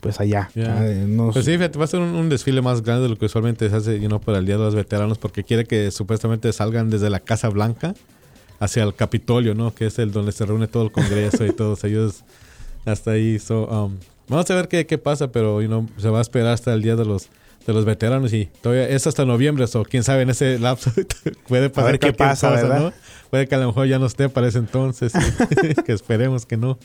pues 0.08 0.20
allá. 0.20 0.50
Ah, 0.58 0.86
no 1.08 1.32
Pues 1.32 1.46
sí, 1.46 1.52
fíjate, 1.52 1.78
va 1.78 1.86
a 1.86 1.88
ser 1.88 2.00
un, 2.00 2.16
un 2.16 2.30
desfile 2.30 2.62
más 2.62 2.82
grande 2.82 3.04
de 3.04 3.10
lo 3.10 3.18
que 3.18 3.26
usualmente 3.26 3.70
se 3.70 3.76
hace 3.76 4.00
you 4.00 4.08
know, 4.08 4.20
para 4.20 4.40
el 4.40 4.46
Día 4.46 4.58
de 4.58 4.64
los 4.64 4.76
Veteranos, 4.76 5.18
porque 5.18 5.44
quiere 5.44 5.66
que 5.66 5.92
supuestamente 5.92 6.52
salgan 6.54 6.90
desde 6.90 7.10
la 7.10 7.20
Casa 7.20 7.50
Blanca 7.50 7.94
hacia 8.60 8.84
el 8.84 8.96
Capitolio, 8.96 9.54
¿no? 9.54 9.74
Que 9.74 9.88
es 9.88 10.00
el 10.00 10.12
donde 10.12 10.32
se 10.32 10.46
reúne 10.46 10.68
todo 10.68 10.84
el 10.84 10.92
Congreso 10.92 11.46
y 11.46 11.52
todos 11.52 11.84
ellos 11.84 12.24
hasta 12.86 13.12
ahí. 13.12 13.40
So, 13.40 13.68
um, 13.68 13.98
vamos 14.28 14.50
a 14.50 14.56
ver 14.56 14.68
qué, 14.68 14.86
qué 14.86 14.98
pasa, 14.98 15.32
pero 15.32 15.62
you 15.62 15.68
know, 15.68 15.88
se 15.98 16.10
va 16.10 16.20
a 16.20 16.22
esperar 16.22 16.54
hasta 16.54 16.74
el 16.74 16.82
Día 16.82 16.96
de 16.96 17.06
los 17.06 17.30
de 17.68 17.74
los 17.74 17.84
veteranos 17.84 18.32
y 18.32 18.46
todavía 18.62 18.88
es 18.88 19.06
hasta 19.08 19.26
noviembre, 19.26 19.66
o 19.72 19.84
quién 19.84 20.02
sabe 20.02 20.22
en 20.22 20.30
ese 20.30 20.58
lapso 20.58 20.90
puede 21.50 21.70
pasar 21.70 21.92
ver 21.92 22.00
qué 22.00 22.14
pasa, 22.14 22.50
¿verdad? 22.52 22.80
¿no? 22.80 22.94
Puede 23.30 23.46
que 23.46 23.56
a 23.56 23.58
lo 23.58 23.68
mejor 23.68 23.88
ya 23.88 24.00
no 24.00 24.06
esté 24.06 24.30
para 24.30 24.48
ese 24.48 24.60
entonces, 24.60 25.12
que 25.86 25.92
esperemos 25.92 26.46
que 26.46 26.56
no. 26.56 26.80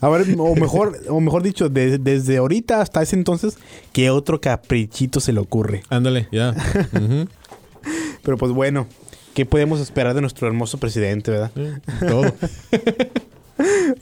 A 0.00 0.08
ver, 0.08 0.26
o 0.38 0.54
mejor, 0.54 0.98
o 1.08 1.20
mejor 1.20 1.42
dicho, 1.42 1.68
de- 1.68 1.98
desde 1.98 2.36
ahorita 2.36 2.80
hasta 2.80 3.02
ese 3.02 3.16
entonces, 3.16 3.56
que 3.92 4.10
otro 4.10 4.40
caprichito 4.40 5.20
se 5.20 5.32
le 5.32 5.40
ocurre. 5.40 5.82
Ándale, 5.88 6.28
ya. 6.32 6.54
Pero 8.22 8.36
pues 8.38 8.52
bueno, 8.52 8.86
¿qué 9.34 9.46
podemos 9.46 9.80
esperar 9.80 10.14
de 10.14 10.20
nuestro 10.20 10.46
hermoso 10.48 10.78
presidente, 10.78 11.30
verdad? 11.30 11.50
Sí, 11.54 12.06
Todo. 12.06 12.34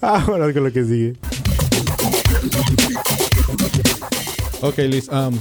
Ah, 0.03 0.25
bueno, 0.27 0.53
con 0.53 0.65
lo 0.65 0.73
que 0.73 0.83
sigue. 0.85 1.15
Ok, 4.61 4.79
Liz. 4.79 5.09
um, 5.09 5.39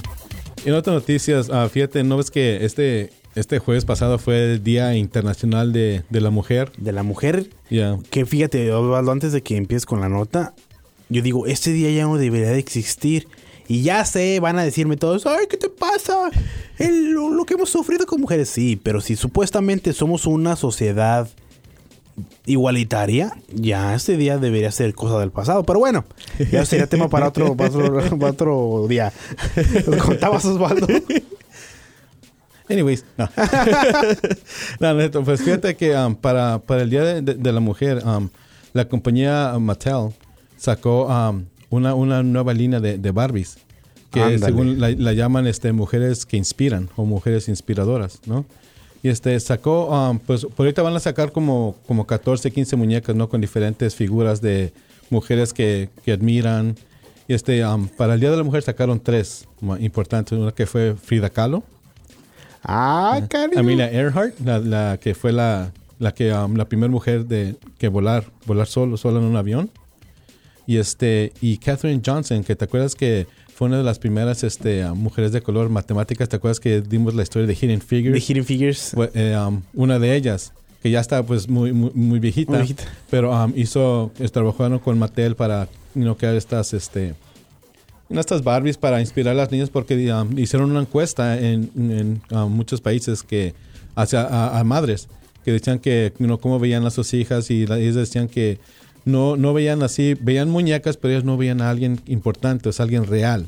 en 0.66 0.74
otras 0.74 0.94
noticias, 0.94 1.50
ah, 1.50 1.68
fíjate, 1.72 2.04
¿no 2.04 2.18
ves 2.18 2.30
que 2.30 2.64
este, 2.66 3.12
este 3.36 3.60
jueves 3.60 3.86
pasado 3.86 4.20
fue 4.20 4.54
el 4.54 4.64
Día 4.64 4.96
Internacional 4.96 5.74
de, 5.74 6.04
de 6.10 6.22
la 6.22 6.30
Mujer? 6.30 6.72
De 6.78 6.92
la 6.92 7.04
mujer, 7.04 7.50
Ya. 7.70 7.98
que 8.10 8.26
fíjate, 8.26 8.72
Osvaldo, 8.72 9.12
antes 9.12 9.32
de 9.32 9.42
que 9.42 9.58
empieces 9.58 9.86
con 9.86 10.02
la 10.02 10.10
nota, 10.10 10.54
yo 11.10 11.22
digo, 11.22 11.46
este 11.48 11.72
día 11.74 11.92
ya 11.92 12.04
no 12.04 12.18
debería 12.18 12.50
de 12.50 12.60
existir. 12.60 13.28
Y 13.68 13.82
ya 13.82 14.04
sé, 14.04 14.40
van 14.42 14.60
a 14.60 14.64
decirme 14.64 14.98
todos, 14.98 15.26
ay, 15.26 15.46
¿qué 15.50 15.56
te 15.58 15.70
pasa? 15.70 16.30
El- 16.78 17.12
lo, 17.14 17.30
lo 17.30 17.46
que 17.46 17.54
hemos 17.54 17.70
sufrido 17.70 18.06
con 18.06 18.20
mujeres, 18.20 18.50
sí, 18.50 18.80
pero 18.82 19.00
si 19.00 19.16
supuestamente 19.16 19.94
somos 19.94 20.26
una 20.26 20.56
sociedad 20.58 21.30
igualitaria, 22.46 23.36
ya 23.54 23.96
este 23.96 24.18
día 24.18 24.38
debería 24.38 24.72
ser 24.72 24.94
cosa 24.94 25.20
del 25.20 25.32
pasado. 25.32 25.64
Pero 25.64 25.80
bueno, 25.80 26.06
ya 26.52 26.66
sería 26.66 26.88
tema 26.88 27.08
para 27.10 27.30
otro, 27.30 27.56
para 27.56 27.70
otro, 27.70 28.20
para 28.20 28.32
otro 28.32 28.86
día. 28.88 29.14
¿Lo 29.88 29.98
contabas, 29.98 30.46
Osvaldo? 30.46 30.88
Anyways, 32.70 33.04
no. 33.18 33.30
no, 34.80 35.24
pues 35.24 35.42
fíjate 35.42 35.76
que 35.76 35.96
um, 35.96 36.16
para, 36.16 36.60
para 36.60 36.82
el 36.84 36.90
Día 36.90 37.04
de, 37.04 37.22
de- 37.22 37.34
de 37.36 37.52
la 37.52 37.60
Mujer, 37.60 38.02
um, 38.06 38.30
la 38.74 38.88
compañía 38.88 39.54
Mattel 39.60 40.10
sacó 40.58 41.08
um, 41.08 41.46
una, 41.70 41.94
una 41.94 42.24
nueva 42.24 42.54
línea 42.54 42.80
de, 42.80 42.98
de 42.98 43.12
Barbies 43.12 43.58
que 44.12 44.22
Ándale. 44.22 44.40
según 44.46 44.80
la, 44.80 44.92
la 44.92 45.14
llaman 45.14 45.48
este, 45.48 45.72
mujeres 45.74 46.26
que 46.26 46.38
inspiran 46.38 46.90
o 46.96 47.06
mujeres 47.06 47.48
inspiradoras, 47.50 48.20
¿no? 48.28 48.46
Y 49.02 49.10
este 49.10 49.38
sacó, 49.40 49.88
um, 49.88 50.20
pues 50.20 50.46
por 50.46 50.66
ahorita 50.66 50.82
van 50.82 50.96
a 50.96 51.00
sacar 51.00 51.32
como, 51.34 51.76
como 51.88 52.06
14, 52.08 52.52
15 52.52 52.76
muñecas, 52.78 53.16
¿no? 53.16 53.28
Con 53.28 53.42
diferentes 53.42 53.96
figuras 53.96 54.40
de 54.40 54.72
mujeres 55.10 55.52
que, 55.52 55.90
que 56.06 56.14
admiran. 56.14 56.76
Y 57.28 57.34
este, 57.34 57.66
um, 57.66 57.88
para 57.90 58.14
el 58.14 58.20
Día 58.22 58.32
de 58.32 58.38
la 58.38 58.44
Mujer 58.44 58.62
sacaron 58.62 59.00
tres 59.02 59.48
importantes. 59.80 60.38
Una 60.38 60.52
que 60.54 60.66
fue 60.66 60.96
Frida 60.96 61.30
Kahlo. 61.30 61.64
Ah, 62.64 63.20
cariño. 63.30 63.60
Amelia 63.60 63.92
Earhart, 63.92 64.40
la, 64.40 64.60
la 64.60 64.98
que 65.02 65.14
fue 65.16 65.32
la, 65.32 65.72
la 66.00 66.14
que 66.14 66.34
um, 66.34 66.56
la 66.56 66.66
primera 66.66 66.90
mujer 66.90 67.26
de 67.26 67.56
que 67.78 67.88
volar, 67.88 68.26
volar 68.46 68.68
solo, 68.68 68.98
solo 68.98 69.20
en 69.20 69.26
un 69.26 69.36
avión. 69.36 69.70
Y 70.66 70.78
este, 70.78 71.34
y 71.42 71.58
Katherine 71.58 72.02
Johnson, 72.06 72.44
que 72.44 72.56
te 72.56 72.66
acuerdas 72.66 72.96
que 72.96 73.28
fue 73.54 73.68
una 73.68 73.78
de 73.78 73.84
las 73.84 74.00
primeras 74.00 74.44
este, 74.44 74.86
uh, 74.86 74.96
mujeres 74.96 75.32
de 75.32 75.42
color 75.42 75.70
matemáticas, 75.70 76.30
¿te 76.30 76.38
acuerdas 76.38 76.60
que 76.60 76.82
dimos 76.82 77.14
la 77.14 77.24
historia 77.24 77.48
de 77.48 77.54
Hidden 77.54 77.80
The 77.80 77.86
Figures? 77.86 78.30
Hidden 78.30 78.46
Figures. 78.46 78.92
Fue, 78.94 79.12
eh, 79.14 79.38
um, 79.38 79.62
una 79.74 80.00
de 80.00 80.16
ellas, 80.16 80.54
que 80.82 80.90
ya 80.90 81.02
está 81.02 81.24
pues 81.24 81.50
muy, 81.50 81.74
muy, 81.74 81.92
muy 81.94 82.20
viejita, 82.20 82.52
Muy 82.52 82.60
viejita. 82.60 82.84
pero 83.10 83.32
um, 83.32 83.52
hizo, 83.56 84.12
trabajaron 84.32 84.80
con 84.80 84.98
Mattel 84.98 85.36
para 85.36 85.68
you 85.96 86.02
know, 86.02 86.16
crear 86.16 86.36
estas, 86.36 86.74
este, 86.74 87.14
estas 88.22 88.44
Barbies 88.44 88.78
para 88.78 89.00
inspirar 89.02 89.32
a 89.34 89.38
las 89.38 89.52
niñas 89.52 89.70
porque 89.70 90.12
um, 90.14 90.38
hicieron 90.38 90.72
una 90.72 90.82
encuesta 90.82 91.40
en, 91.40 91.70
en, 91.76 92.22
um, 92.38 92.52
muchos 92.52 92.82
países 92.82 93.24
que 93.24 93.54
hacia 93.96 94.22
a, 94.22 94.60
a 94.60 94.64
madres 94.64 95.08
que 95.46 95.52
decían 95.52 95.80
que 95.80 96.14
you 96.20 96.26
know, 96.26 96.40
cómo 96.40 96.58
veían 96.60 96.86
a 96.86 96.90
sus 96.92 97.14
hijas 97.14 97.50
y 97.52 97.66
la- 97.68 97.78
ellas 97.80 97.96
decían 97.96 98.28
que 98.28 98.60
no, 99.06 99.36
no 99.36 99.54
veían 99.54 99.84
así, 99.84 100.16
veían 100.22 100.50
muñecas, 100.50 100.96
pero 100.96 101.14
ellas 101.14 101.26
no 101.26 101.36
veían 101.36 101.62
a 101.62 101.70
alguien 101.70 102.00
importante, 102.06 102.70
o 102.70 102.72
sea, 102.72 102.84
alguien 102.84 103.06
real. 103.06 103.48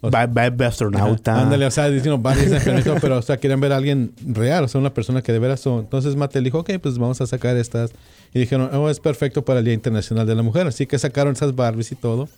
Ba- 0.00 0.26
Barbie 0.26 0.66
astronauta. 0.66 1.32
Ajá, 1.32 1.42
Ándale, 1.42 1.66
o 1.66 1.70
sea, 1.72 1.88
diciendo 1.90 2.18
varias 2.18 2.52
enfermedades, 2.52 3.00
pero 3.00 3.16
o 3.18 3.22
sea, 3.22 3.38
querían 3.38 3.58
ver 3.60 3.72
a 3.72 3.76
alguien 3.78 4.12
real, 4.24 4.62
o 4.64 4.68
sea, 4.68 4.80
una 4.80 4.94
persona 4.94 5.22
que 5.22 5.32
de 5.32 5.38
veras 5.40 5.58
son. 5.58 5.80
Entonces 5.80 6.14
Mattel 6.14 6.44
dijo, 6.44 6.58
ok, 6.60 6.70
pues 6.80 6.98
vamos 6.98 7.20
a 7.20 7.26
sacar 7.26 7.56
estas. 7.56 7.90
Y 8.32 8.38
dijeron, 8.38 8.70
oh, 8.74 8.88
es 8.90 9.00
perfecto 9.00 9.44
para 9.44 9.58
el 9.60 9.64
Día 9.64 9.74
Internacional 9.74 10.26
de 10.26 10.34
la 10.36 10.42
Mujer. 10.42 10.66
Así 10.68 10.86
que 10.86 10.98
sacaron 10.98 11.32
esas 11.32 11.56
Barbies 11.56 11.90
y 11.90 11.96
todo. 11.96 12.28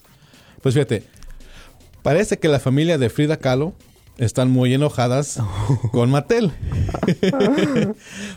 Pues 0.63 0.73
fíjate, 0.73 1.03
parece 2.03 2.37
que 2.37 2.47
la 2.47 2.59
familia 2.59 2.97
de 2.97 3.09
Frida 3.09 3.37
Kahlo 3.37 3.73
están 4.17 4.49
muy 4.51 4.73
enojadas 4.73 5.39
con 5.91 6.09
Mattel. 6.11 6.51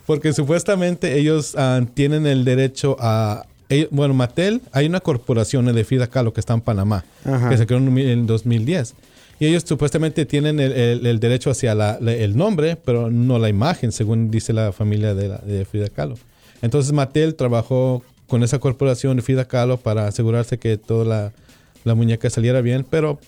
Porque 0.06 0.32
supuestamente 0.32 1.18
ellos 1.18 1.54
ah, 1.56 1.80
tienen 1.94 2.26
el 2.26 2.44
derecho 2.44 2.96
a... 3.00 3.46
ellos- 3.68 3.88
bueno, 3.90 4.14
Mattel, 4.14 4.60
hay 4.72 4.86
una 4.86 5.00
corporación 5.00 5.66
de 5.74 5.84
Frida 5.84 6.06
Kahlo 6.06 6.32
que 6.32 6.40
está 6.40 6.54
en 6.54 6.60
Panamá, 6.60 7.04
Ajá. 7.24 7.48
que 7.48 7.56
se 7.58 7.66
creó 7.66 7.78
en 7.78 7.98
en 7.98 8.26
2010. 8.26 8.94
Y 9.40 9.46
ellos 9.46 9.64
supuestamente 9.66 10.24
tienen 10.24 10.60
el, 10.60 10.72
el- 10.72 11.06
el 11.06 11.18
derecho 11.20 11.50
hacia 11.50 11.74
la- 11.74 11.98
la- 12.00 12.12
el 12.12 12.36
nombre, 12.36 12.76
pero 12.76 13.10
no 13.10 13.38
la 13.38 13.48
imagen, 13.48 13.90
según 13.92 14.30
dice 14.30 14.52
la 14.52 14.72
familia 14.72 15.14
de, 15.14 15.28
la- 15.28 15.38
de 15.38 15.64
Frida 15.64 15.88
Kahlo. 15.88 16.16
Entonces 16.60 16.92
Mattel 16.92 17.34
trabajó 17.34 18.04
con 18.28 18.42
esa 18.44 18.58
corporación 18.60 19.16
de 19.16 19.22
Frida 19.22 19.46
Kahlo 19.46 19.78
para 19.78 20.06
asegurarse 20.06 20.58
que 20.58 20.76
toda 20.78 21.32
la 21.84 21.94
muñeca 21.96 22.30
saliera 22.30 22.60
bien, 22.60 22.86
pero 22.88 23.18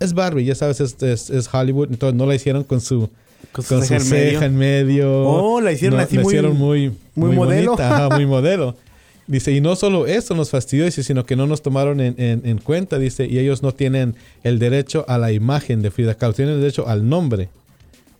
es 0.00 0.12
Barbie, 0.14 0.44
ya 0.44 0.54
sabes, 0.54 0.80
es, 0.80 1.00
es- 1.02 1.30
es 1.30 1.48
Hollywood, 1.52 1.88
entonces 1.90 2.16
no 2.16 2.26
la 2.26 2.34
hicieron 2.34 2.64
con 2.64 2.80
su, 2.80 3.08
Con 3.52 3.64
con 3.64 3.84
su 3.86 4.00
ceja 4.00 4.46
en 4.46 4.56
medio. 4.56 5.22
Oh, 5.26 5.60
la 5.60 5.72
hicieron 5.72 6.00
así 6.00 6.16
la 6.16 6.22
muy- 6.22 6.32
hicieron 6.32 6.56
muy, 6.58 6.92
muy 7.14 7.36
modelo. 7.36 7.72
bonita, 7.72 7.94
ajá, 8.06 8.16
muy 8.16 8.26
modelo. 8.36 8.74
Dice, 9.26 9.52
y 9.52 9.60
no 9.60 9.76
solo 9.76 10.06
eso 10.08 10.34
nos 10.34 10.50
fastidió, 10.50 10.84
dice, 10.86 11.04
sino 11.04 11.24
que 11.24 11.36
no 11.36 11.46
nos 11.46 11.62
tomaron 11.62 12.00
en, 12.00 12.14
en- 12.18 12.42
en 12.44 12.58
cuenta, 12.58 12.98
dice, 12.98 13.26
y 13.26 13.38
ellos 13.38 13.62
no 13.62 13.72
tienen 13.72 14.16
el 14.42 14.58
derecho 14.58 15.04
a 15.06 15.18
la 15.18 15.30
imagen 15.30 15.82
de 15.82 15.92
Frida 15.92 16.14
Kahlo, 16.16 16.34
tienen 16.34 16.54
el 16.54 16.60
derecho 16.60 16.88
al 16.88 17.08
nombre. 17.08 17.48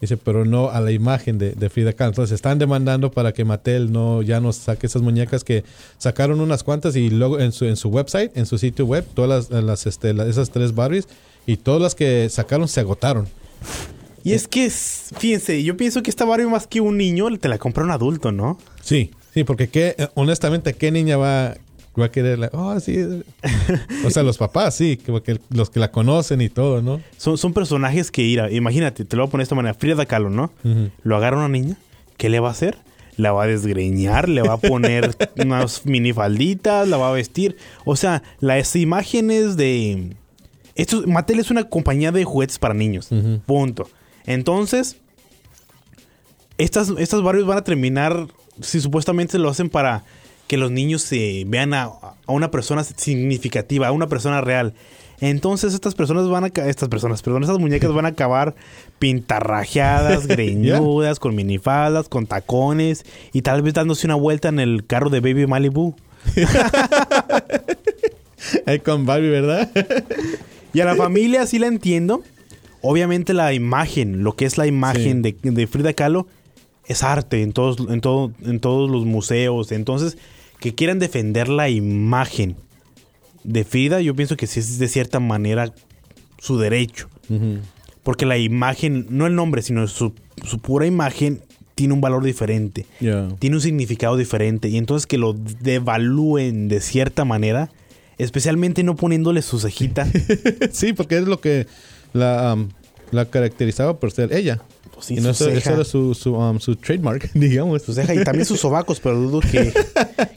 Dice, 0.00 0.16
pero 0.16 0.44
no 0.46 0.70
a 0.70 0.80
la 0.80 0.92
imagen 0.92 1.36
de, 1.36 1.52
de 1.52 1.68
Frida 1.68 1.92
Kahlo. 1.92 2.10
Entonces 2.12 2.34
están 2.36 2.58
demandando 2.58 3.10
para 3.10 3.32
que 3.32 3.44
Mattel 3.44 3.90
no 3.92 4.22
ya 4.22 4.40
nos 4.40 4.56
saque 4.56 4.86
esas 4.86 5.02
muñecas 5.02 5.42
que 5.44 5.62
sacaron 5.98 6.40
unas 6.40 6.62
cuantas 6.62 6.94
y 6.96 7.10
luego 7.10 7.38
en 7.40 7.52
su, 7.52 7.64
en 7.66 7.76
su 7.76 7.88
website, 7.90 8.30
en 8.36 8.46
su 8.46 8.56
sitio 8.56 8.86
web, 8.86 9.04
todas 9.12 9.50
las, 9.50 9.62
las, 9.64 9.86
este, 9.86 10.14
las- 10.14 10.28
esas 10.28 10.50
tres 10.50 10.74
Barbies 10.74 11.06
y 11.46 11.56
todas 11.56 11.80
las 11.82 11.94
que 11.94 12.28
sacaron 12.30 12.68
se 12.68 12.80
agotaron. 12.80 13.28
Y 14.22 14.32
es 14.32 14.46
que, 14.48 14.66
es- 14.66 15.10
fíjense, 15.18 15.62
yo 15.62 15.76
pienso 15.76 16.02
que 16.02 16.10
esta 16.10 16.24
Barbie 16.24 16.46
más 16.46 16.66
que 16.66 16.80
un 16.80 16.96
niño 16.98 17.26
te 17.38 17.48
la 17.48 17.58
compra 17.58 17.84
un 17.84 17.90
adulto, 17.90 18.32
¿no? 18.32 18.58
Sí, 18.82 19.10
sí, 19.32 19.44
porque 19.44 19.68
qué, 19.68 19.94
eh, 19.98 20.08
honestamente, 20.14 20.74
¿qué 20.74 20.90
niña 20.90 21.16
va, 21.16 21.56
va 21.98 22.04
a 22.04 22.10
quererla? 22.10 22.50
Oh, 22.52 22.78
sí. 22.80 22.98
o 24.04 24.10
sea, 24.10 24.22
los 24.22 24.36
papás, 24.36 24.74
sí, 24.76 24.98
que- 24.98 25.10
porque 25.12 25.40
los 25.48 25.70
que 25.70 25.80
la 25.80 25.90
conocen 25.90 26.42
y 26.42 26.50
todo, 26.50 26.82
¿no? 26.82 27.00
Son, 27.16 27.38
son 27.38 27.54
personajes 27.54 28.10
que 28.10 28.22
ir 28.22 28.40
imagínate, 28.52 29.04
te 29.06 29.16
lo 29.16 29.22
voy 29.22 29.28
a 29.28 29.30
poner 29.30 29.42
de 29.42 29.44
esta 29.44 29.54
manera, 29.54 29.74
Frida 29.74 30.04
Kahlo, 30.06 30.28
¿no? 30.30 30.52
Lo 31.02 31.16
agarra 31.16 31.38
una 31.38 31.48
niña, 31.48 31.76
¿qué 32.18 32.28
le 32.28 32.40
va 32.40 32.48
a 32.48 32.52
hacer? 32.52 32.76
La 33.16 33.32
va 33.32 33.44
a 33.44 33.46
desgreñar, 33.46 34.28
le 34.28 34.42
va 34.42 34.54
a 34.54 34.58
poner 34.58 35.16
unas 35.36 35.84
minifalditas, 35.86 36.86
la 36.88 36.96
va 36.98 37.08
a 37.08 37.12
vestir. 37.12 37.56
O 37.84 37.96
sea, 37.96 38.22
las 38.40 38.76
imágenes 38.76 39.56
de... 39.56 40.16
Esto, 40.74 41.02
Mattel 41.06 41.40
es 41.40 41.50
una 41.50 41.64
compañía 41.64 42.12
de 42.12 42.24
juguetes 42.24 42.58
para 42.58 42.74
niños. 42.74 43.08
Punto. 43.46 43.88
Entonces, 44.26 44.96
estas, 46.58 46.90
estas 46.98 47.22
Barbies 47.22 47.46
van 47.46 47.58
a 47.58 47.64
terminar, 47.64 48.28
si 48.60 48.80
supuestamente 48.80 49.38
lo 49.38 49.48
hacen 49.48 49.68
para 49.68 50.04
que 50.46 50.56
los 50.56 50.70
niños 50.70 51.02
se 51.02 51.44
vean 51.46 51.74
a, 51.74 51.84
a 51.84 52.32
una 52.32 52.50
persona 52.50 52.84
significativa, 52.84 53.88
a 53.88 53.92
una 53.92 54.08
persona 54.08 54.40
real. 54.40 54.74
Entonces 55.20 55.74
estas 55.74 55.94
personas 55.94 56.28
van 56.28 56.44
a... 56.44 56.46
Estas 56.46 56.88
personas, 56.88 57.22
perdón, 57.22 57.42
estas 57.42 57.58
muñecas 57.58 57.92
van 57.92 58.06
a 58.06 58.10
acabar 58.10 58.54
pintarrajeadas, 58.98 60.26
greñudas, 60.26 61.18
con 61.18 61.34
minifaldas, 61.34 62.08
con 62.08 62.26
tacones 62.26 63.04
y 63.32 63.42
tal 63.42 63.62
vez 63.62 63.74
dándose 63.74 64.06
una 64.06 64.14
vuelta 64.16 64.48
en 64.48 64.60
el 64.60 64.86
carro 64.86 65.10
de 65.10 65.20
Baby 65.20 65.46
Malibu. 65.46 65.94
Ahí 68.66 68.80
con 68.80 69.06
Barbie, 69.06 69.28
¿verdad? 69.28 69.70
Y 70.72 70.80
a 70.80 70.84
la 70.84 70.96
familia 70.96 71.46
sí 71.46 71.58
la 71.58 71.66
entiendo. 71.66 72.22
Obviamente 72.82 73.34
la 73.34 73.52
imagen, 73.52 74.22
lo 74.22 74.36
que 74.36 74.46
es 74.46 74.56
la 74.56 74.66
imagen 74.66 75.22
de, 75.22 75.36
de 75.42 75.66
Frida 75.66 75.92
Kahlo, 75.92 76.26
es 76.86 77.02
arte 77.02 77.42
en 77.42 77.52
todos, 77.52 77.78
en, 77.88 78.00
todo, 78.00 78.32
en 78.42 78.58
todos 78.60 78.90
los 78.90 79.04
museos. 79.04 79.70
Entonces, 79.72 80.18
que 80.58 80.74
quieran 80.74 80.98
defender 80.98 81.48
la 81.48 81.68
imagen 81.68 82.56
de 83.44 83.64
Frida, 83.64 84.00
yo 84.00 84.14
pienso 84.14 84.36
que 84.36 84.46
sí 84.46 84.60
es 84.60 84.78
de 84.78 84.88
cierta 84.88 85.20
manera 85.20 85.72
su 86.38 86.58
derecho. 86.58 87.08
Porque 88.02 88.26
la 88.26 88.38
imagen, 88.38 89.06
no 89.10 89.26
el 89.26 89.34
nombre, 89.34 89.62
sino 89.62 89.86
su, 89.86 90.14
su 90.44 90.58
pura 90.58 90.86
imagen, 90.86 91.42
tiene 91.74 91.94
un 91.94 92.00
valor 92.00 92.24
diferente. 92.24 92.86
Tiene 93.38 93.56
un 93.56 93.62
significado 93.62 94.16
diferente. 94.16 94.68
Y 94.68 94.76
entonces 94.76 95.06
que 95.06 95.16
lo 95.16 95.32
devalúen 95.32 96.68
de 96.68 96.80
cierta 96.80 97.24
manera, 97.24 97.70
especialmente 98.22 98.82
no 98.82 98.96
poniéndole 98.96 99.42
su 99.42 99.58
cejita. 99.58 100.06
sí, 100.72 100.92
porque 100.92 101.18
es 101.18 101.24
lo 101.24 101.40
que 101.40 101.66
la, 102.12 102.54
um, 102.54 102.68
la 103.10 103.24
caracterizaba 103.26 103.98
por 103.98 104.10
ser 104.12 104.32
ella. 104.32 104.60
Pues 104.94 105.06
sí, 105.06 105.14
y 105.16 105.20
no 105.20 105.32
su 105.32 105.48
eso, 105.48 105.72
era 105.72 105.84
su, 105.84 106.14
su, 106.14 106.34
um, 106.34 106.58
su 106.60 106.76
trademark, 106.76 107.30
digamos. 107.34 107.82
Su 107.82 107.94
ceja 107.94 108.14
y 108.14 108.22
también 108.22 108.44
sus 108.44 108.60
sobacos, 108.60 109.00
pero 109.00 109.18
dudo 109.18 109.40
que, 109.40 109.72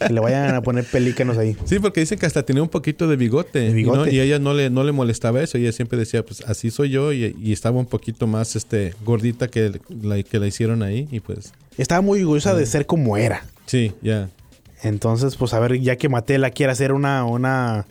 que 0.08 0.14
le 0.14 0.20
vayan 0.22 0.56
a 0.56 0.62
poner 0.62 0.86
pelícanos 0.86 1.38
ahí. 1.38 1.58
Sí, 1.66 1.80
porque 1.80 2.00
dicen 2.00 2.18
que 2.18 2.26
hasta 2.26 2.44
tenía 2.44 2.64
un 2.64 2.70
poquito 2.70 3.08
de 3.08 3.18
bigote. 3.18 3.60
De 3.60 3.66
y 3.68 3.84
no- 3.84 3.94
bigote. 3.94 4.14
Y, 4.16 4.20
ella 4.22 4.40
no 4.40 4.54
le, 4.54 4.70
no 4.70 4.84
le 4.86 4.92
molestaba 4.94 5.42
eso. 5.42 5.58
Ella 5.58 5.72
siempre 5.74 5.98
decía, 6.00 6.24
pues 6.26 6.42
así 6.48 6.72
soy 6.72 6.92
yo. 6.92 7.12
Y, 7.12 7.36
y 7.42 7.52
estaba 7.52 7.78
un 7.78 7.88
poquito 7.88 8.26
más 8.28 8.56
este 8.56 8.94
gordita 9.04 9.50
que 9.50 9.80
la, 10.02 10.24
que 10.24 10.40
la 10.40 10.48
hicieron 10.48 10.82
ahí. 10.84 11.10
Y 11.12 11.20
pues, 11.20 11.52
Estaba 11.78 12.00
muy 12.02 12.22
orgullosa 12.22 12.54
de 12.56 12.66
ser 12.66 12.86
como 12.86 13.18
era. 13.18 13.46
sí, 13.66 13.92
ya. 14.02 14.30
Entonces, 14.84 15.36
pues 15.38 15.54
a 15.54 15.60
ver, 15.60 15.80
ya 15.80 15.96
que 15.96 16.10
Matela 16.10 16.52
quiere 16.52 16.72
hacer 16.72 16.92
una, 16.92 17.24
una 17.26 17.86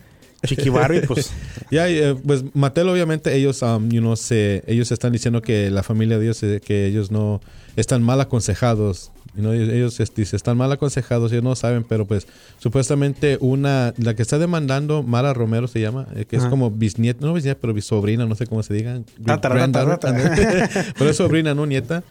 Chiqui 0.45 0.69
Barbie, 0.69 1.01
pues 1.01 1.31
Ya, 1.71 1.89
eh, 1.89 2.15
pues 2.15 2.43
Mattel 2.53 2.89
obviamente 2.89 3.35
ellos, 3.35 3.61
um, 3.61 3.89
you 3.89 3.99
know, 3.99 4.15
se, 4.15 4.63
ellos 4.67 4.91
están 4.91 5.11
diciendo 5.11 5.41
que 5.41 5.71
la 5.71 5.83
familia 5.83 6.19
de 6.19 6.25
ellos, 6.25 6.43
eh, 6.43 6.61
que 6.63 6.85
ellos 6.85 7.11
no 7.11 7.41
están 7.75 8.03
mal 8.03 8.21
aconsejados. 8.21 9.11
you 9.35 9.41
know, 9.41 9.53
ellos 9.53 9.69
ellos, 9.69 9.99
este, 9.99 10.21
dice, 10.21 10.35
están 10.35 10.57
mal 10.57 10.71
aconsejados, 10.71 11.31
ellos 11.31 11.43
no 11.43 11.55
saben, 11.55 11.83
pero 11.83 12.05
pues 12.05 12.27
supuestamente 12.59 13.37
una, 13.41 13.93
la 13.97 14.15
que 14.15 14.21
está 14.21 14.37
demandando, 14.37 15.01
Mara 15.01 15.33
Romero 15.33 15.67
se 15.67 15.79
llama, 15.79 16.07
eh, 16.15 16.25
que 16.25 16.35
es 16.35 16.43
Ajá. 16.43 16.51
como 16.51 16.69
bisnieta, 16.69 17.25
no 17.25 17.33
bisnieta, 17.33 17.59
pero 17.59 17.73
bisobrina, 17.73 18.25
no 18.25 18.35
sé 18.35 18.45
cómo 18.45 18.61
se 18.61 18.73
diga. 18.75 19.01
Tatara, 19.25 19.55
Granddaughter, 19.55 19.97
tatara, 19.97 20.69
pero 20.97 21.09
es 21.09 21.17
sobrina, 21.17 21.55
no 21.55 21.65
nieta. 21.65 22.03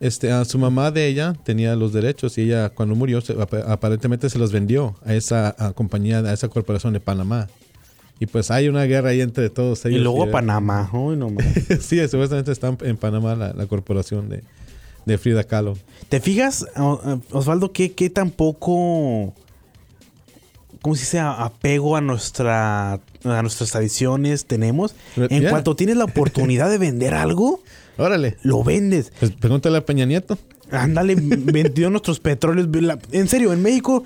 Este, 0.00 0.32
a 0.32 0.44
su 0.46 0.58
mamá 0.58 0.90
de 0.90 1.06
ella 1.06 1.34
tenía 1.44 1.76
los 1.76 1.92
derechos 1.92 2.38
y 2.38 2.42
ella 2.42 2.70
cuando 2.70 2.94
murió 2.94 3.20
se- 3.20 3.34
ap- 3.40 3.52
aparentemente 3.68 4.30
se 4.30 4.38
los 4.38 4.50
vendió 4.50 4.96
a 5.04 5.12
esa 5.14 5.54
a 5.58 5.72
compañía, 5.74 6.20
a 6.20 6.32
esa 6.32 6.48
corporación 6.48 6.94
de 6.94 7.00
Panamá. 7.00 7.48
Y 8.18 8.26
pues 8.26 8.50
hay 8.50 8.68
una 8.68 8.84
guerra 8.84 9.10
ahí 9.10 9.20
entre 9.20 9.48
todos 9.50 9.84
y 9.84 9.88
ellos. 9.88 10.02
luego 10.02 10.24
eh, 10.24 10.30
Panamá. 10.30 10.88
No 10.92 11.28
sí, 11.80 11.98
supuestamente 12.08 12.50
está 12.52 12.74
en 12.80 12.96
Panamá 12.96 13.34
la, 13.34 13.52
la 13.52 13.66
corporación 13.66 14.28
de, 14.30 14.42
de 15.06 15.18
Frida 15.18 15.44
Kahlo. 15.44 15.76
¿Te 16.08 16.20
fijas, 16.20 16.66
o- 16.76 17.20
Osvaldo, 17.32 17.72
qué, 17.72 17.92
qué 17.92 18.08
tan 18.10 18.30
poco, 18.30 19.34
cómo 20.82 20.94
se 20.96 21.02
dice, 21.02 21.18
apego 21.20 21.96
a, 21.96 22.00
nuestra, 22.00 22.94
a 22.94 23.42
nuestras 23.42 23.70
tradiciones 23.70 24.46
tenemos? 24.46 24.94
En 25.16 25.40
Yeah. 25.42 25.50
cuanto 25.50 25.76
tienes 25.76 25.96
la 25.96 26.04
oportunidad 26.04 26.70
de 26.70 26.78
vender 26.78 27.14
algo, 27.14 27.62
Órale. 28.00 28.36
lo 28.42 28.62
vendes. 28.64 29.12
Pues 29.20 29.32
pregúntale 29.32 29.78
a 29.78 29.84
Peña 29.84 30.04
Nieto. 30.06 30.38
Ándale, 30.70 31.14
vendió 31.18 31.90
nuestros 31.90 32.20
petróleos. 32.20 32.68
En 33.12 33.28
serio, 33.28 33.52
en 33.52 33.62
México, 33.62 34.04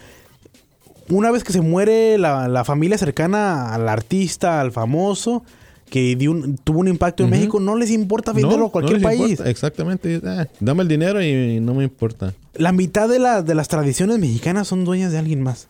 una 1.09 1.31
vez 1.31 1.45
que 1.45 1.53
se 1.53 1.61
muere 1.61 2.17
la, 2.19 2.49
la 2.49 2.65
familia 2.65 2.97
cercana 2.99 3.73
al 3.75 3.89
artista, 3.89 4.61
al 4.61 4.73
famoso, 4.73 5.43
que 5.91 6.17
dio 6.17 6.31
un- 6.31 6.57
tuvo 6.57 6.81
un 6.81 6.89
impacto 6.89 7.23
en. 7.25 7.31
México, 7.31 7.61
no 7.61 7.77
les 7.77 7.91
importa 7.91 8.33
venderlo 8.33 8.67
a 8.67 8.71
cualquier 8.73 8.97
les 8.99 9.05
país. 9.05 9.21
importa. 9.33 9.51
Exactamente. 9.51 10.21
Ah, 10.25 10.47
dame 10.61 10.83
el 10.83 10.89
dinero 10.89 11.23
y 11.23 11.61
no 11.61 11.75
me 11.75 11.85
importa. 11.85 12.33
La 12.55 12.73
mitad 12.73 13.09
de, 13.09 13.19
la- 13.19 13.43
de 13.43 13.55
las 13.55 13.69
tradiciones 13.69 14.19
mexicanas 14.19 14.67
son 14.67 14.85
dueñas 14.85 15.13
de 15.13 15.19
alguien 15.19 15.43
más. 15.43 15.69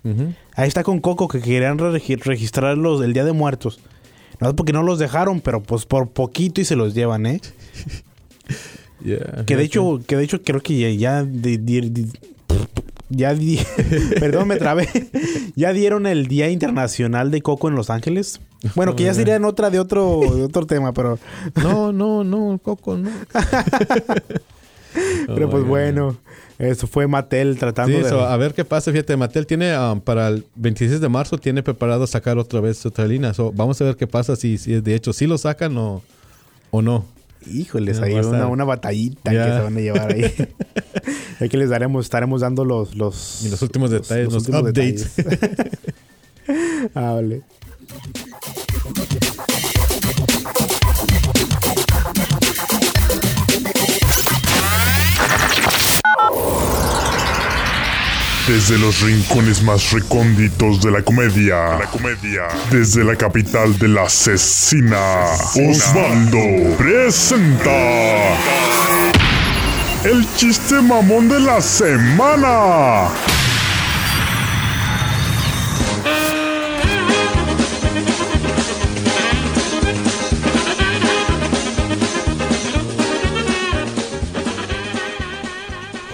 Ahí 0.55 0.69
está 0.69 0.85
con 0.85 1.01
Coco 1.01 1.27
que 1.29 1.41
querían 1.41 1.79
regi- 1.79 2.21
registrarlos 2.23 3.03
el 3.03 3.13
Día 3.13 3.25
de 3.25 3.33
Muertos. 3.33 3.81
No 4.41 4.49
es 4.49 4.55
porque 4.55 4.73
no 4.73 4.83
los 4.83 4.99
dejaron, 5.01 5.41
pero 5.41 5.63
pues 5.63 5.85
por 5.87 6.09
poquito 6.11 6.61
y 6.61 6.65
se 6.65 6.77
los 6.77 6.95
llevan, 6.95 7.27
¿eh? 7.27 7.41
Yeah, 9.05 9.45
Que 9.45 9.57
de 9.57 9.65
hecho, 9.65 10.01
que 10.07 10.17
de 10.17 10.25
hecho 10.25 10.41
creo 10.43 10.61
que 10.63 10.79
ya, 10.79 10.89
ya 10.89 11.25
di- 11.25 11.59
di- 11.59 11.91
di- 11.91 12.11
ya 13.11 13.35
di- 13.35 13.61
perdón, 14.21 14.49
me 14.49 14.57
trabé. 14.57 14.89
Ya 15.57 15.73
dieron 15.73 16.07
el 16.07 16.27
Día 16.27 16.49
Internacional 16.51 17.31
de 17.31 17.41
Coco 17.43 17.69
en 17.69 17.77
Los 17.77 17.89
Ángeles. 17.91 18.41
Bueno, 18.75 18.97
que 18.97 19.05
ya 19.05 19.15
sería 19.15 19.37
en 19.37 19.45
otra 19.45 19.71
de 19.71 19.79
otro, 19.79 20.21
de 20.35 20.43
otro 20.43 20.67
tema, 20.67 20.93
pero. 20.93 21.19
No, 21.63 21.93
no, 21.93 22.25
no, 22.25 22.59
Coco, 22.63 22.97
no. 22.97 23.11
pero 25.27 25.51
pues 25.51 25.63
Oh, 25.63 25.67
yeah. 25.67 25.69
bueno, 25.69 26.17
eso 26.59 26.87
fue 26.87 27.07
Mattel 27.07 27.59
tratando 27.59 27.97
Sí, 27.97 28.03
de. 28.05 28.21
a 28.21 28.37
ver 28.37 28.55
qué 28.55 28.65
pasa. 28.65 28.91
Fíjate, 28.91 29.17
Mattel 29.17 29.47
tiene 29.47 29.77
um, 29.79 30.01
para 30.01 30.29
el 30.29 30.45
26 30.57 31.01
de 31.01 31.09
marzo 31.09 31.39
tiene 31.39 31.63
preparado 31.63 32.07
sacar 32.07 32.39
otra 32.39 32.61
vez 32.61 32.85
otra 32.87 33.07
línea. 33.07 33.35
So, 33.35 33.53
vamos 33.53 33.81
a 33.81 33.85
ver 33.85 33.97
qué 33.97 34.07
pasa 34.07 34.35
si, 34.37 34.59
si 34.59 34.81
de 34.81 34.95
hecho 34.95 35.13
sí 35.13 35.27
lo 35.27 35.39
sacan 35.39 35.77
o, 35.77 36.03
o 36.71 36.83
no. 36.83 37.05
Híjoles, 37.47 38.01
ahí 38.01 38.15
una, 38.15 38.47
una 38.47 38.65
batallita 38.65 39.31
que 39.31 39.37
se 39.37 39.61
van 39.61 39.77
a 39.77 39.81
llevar 39.81 40.13
ahí. 40.13 40.25
Aquí 41.41 41.57
les 41.57 41.69
daremos, 41.71 42.07
estaremos 42.07 42.41
dando 42.41 42.65
los, 42.65 42.95
los, 42.95 43.43
Y 43.45 43.49
los 43.49 43.61
últimos 43.63 43.91
detalles, 43.91 44.27
los, 44.27 44.35
últimos 44.37 44.63
updates. 44.63 45.17
detalles. 45.17 45.79
ah, 46.95 47.13
vale. 47.13 47.43
Desde 58.47 58.77
los 58.77 59.01
rincones 59.01 59.63
más 59.63 59.91
recónditos 59.91 60.83
de 60.83 60.91
la 60.91 61.03
comedia. 61.03 61.79
La 61.79 61.87
comedia. 61.87 62.43
Desde 62.71 63.03
la 63.03 63.17
capital 63.17 63.79
de 63.79 63.89
la 63.89 64.03
asesina. 64.03 65.25
Osvaldo 65.55 66.77
presenta. 66.77 67.71
El 70.05 70.27
chiste 70.37 70.75
mamón 70.83 71.31
de 71.31 71.41
la 71.41 71.63
semana. 71.63 73.09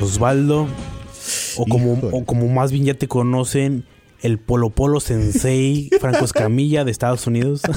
Osvaldo, 0.01 0.69
o 1.62 1.66
como, 1.66 1.94
Híjole. 1.96 2.16
o 2.16 2.25
como 2.25 2.49
más 2.49 2.73
bien 2.73 2.85
ya 2.85 2.94
te 2.94 3.09
conocen, 3.09 3.85
el 4.23 4.38
Polo 4.38 4.70
Polo 4.70 5.01
Sensei 5.01 5.90
Franco 6.01 6.25
Escamilla 6.25 6.85
de 6.85 6.90
Estados 6.90 7.27
Unidos. 7.27 7.62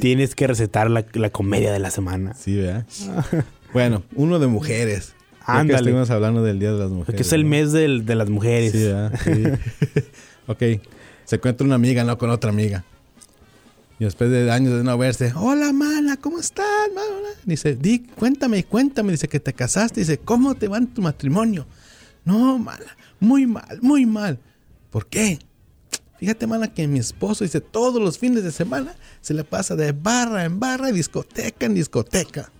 Tienes 0.00 0.34
que 0.34 0.46
recetar 0.46 0.90
la, 0.90 1.04
la 1.12 1.30
comedia 1.30 1.72
de 1.72 1.78
la 1.78 1.90
semana. 1.90 2.34
Sí, 2.34 2.56
¿verdad? 2.56 2.86
bueno, 3.72 4.02
uno 4.14 4.38
de 4.38 4.46
mujeres. 4.46 5.14
Que 5.44 5.52
Ándale. 5.52 5.78
estuvimos 5.78 6.10
hablando 6.10 6.42
del 6.42 6.58
Día 6.60 6.72
de 6.72 6.78
las 6.78 6.90
Mujeres. 6.90 7.06
Porque 7.06 7.22
es 7.22 7.32
el 7.32 7.42
¿no? 7.44 7.48
mes 7.50 7.72
del- 7.72 8.06
de 8.06 8.14
las 8.14 8.30
mujeres. 8.30 8.72
Sí, 8.72 8.84
¿verdad? 8.84 9.12
Sí. 9.24 9.42
ok. 10.46 10.62
Se 11.24 11.36
encuentra 11.36 11.64
una 11.66 11.74
amiga, 11.74 12.04
no 12.04 12.16
con 12.18 12.30
otra 12.30 12.50
amiga. 12.50 12.84
Y 14.00 14.04
después 14.04 14.30
de 14.30 14.50
años 14.50 14.78
de 14.78 14.82
no 14.82 14.96
verse, 14.96 15.30
hola, 15.36 15.74
mana, 15.74 16.16
¿cómo 16.16 16.40
estás? 16.40 16.64
mana?" 16.94 17.28
Dice, 17.44 17.76
Dick, 17.76 18.14
cuéntame, 18.14 18.64
cuéntame. 18.64 19.12
Dice 19.12 19.28
que 19.28 19.40
te 19.40 19.52
casaste. 19.52 20.00
Dice, 20.00 20.16
¿cómo 20.18 20.54
te 20.54 20.68
va 20.68 20.78
en 20.78 20.86
tu 20.86 21.02
matrimonio? 21.02 21.66
No, 22.24 22.58
mala, 22.58 22.96
muy 23.20 23.46
mal, 23.46 23.78
muy 23.82 24.06
mal. 24.06 24.38
¿Por 24.90 25.06
qué? 25.06 25.38
Fíjate, 26.18 26.46
mana, 26.46 26.72
que 26.72 26.88
mi 26.88 26.98
esposo 26.98 27.44
dice 27.44 27.60
todos 27.60 28.00
los 28.00 28.18
fines 28.18 28.42
de 28.42 28.52
semana 28.52 28.94
se 29.20 29.34
le 29.34 29.44
pasa 29.44 29.76
de 29.76 29.92
barra 29.92 30.44
en 30.44 30.58
barra 30.58 30.90
discoteca 30.92 31.66
en 31.66 31.74
discoteca. 31.74 32.50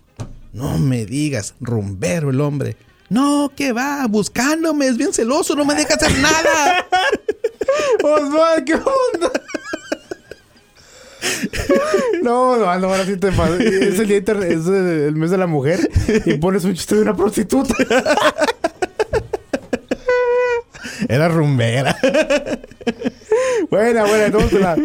No 0.52 0.78
me 0.78 1.06
digas, 1.06 1.54
rumbero 1.58 2.28
el 2.28 2.40
hombre. 2.42 2.76
No, 3.08 3.50
que 3.56 3.72
va, 3.72 4.06
buscándome, 4.06 4.88
es 4.88 4.98
bien 4.98 5.14
celoso, 5.14 5.54
no 5.54 5.64
me 5.64 5.74
deja 5.74 5.94
hacer 5.94 6.12
nada. 6.18 6.86
Osvaldo, 8.02 8.64
¿qué 8.66 8.74
onda? 8.74 9.42
No, 12.22 12.50
Osvaldo, 12.50 12.88
ahora 12.88 13.04
sí 13.06 13.16
te 13.16 13.32
pasa. 13.32 13.56
Es 13.62 13.98
el, 13.98 14.10
inter- 14.12 14.42
es 14.44 14.66
el 14.66 15.14
mes 15.16 15.30
de 15.30 15.38
la 15.38 15.46
mujer 15.46 15.88
y 16.26 16.34
pones 16.34 16.64
un 16.64 16.74
chiste 16.74 16.96
de 16.96 17.02
una 17.02 17.16
prostituta. 17.16 17.74
Era 21.08 21.28
rumbera. 21.28 21.96
Buena, 23.70 24.04
buena, 24.04 24.30
tómatela. 24.30 24.76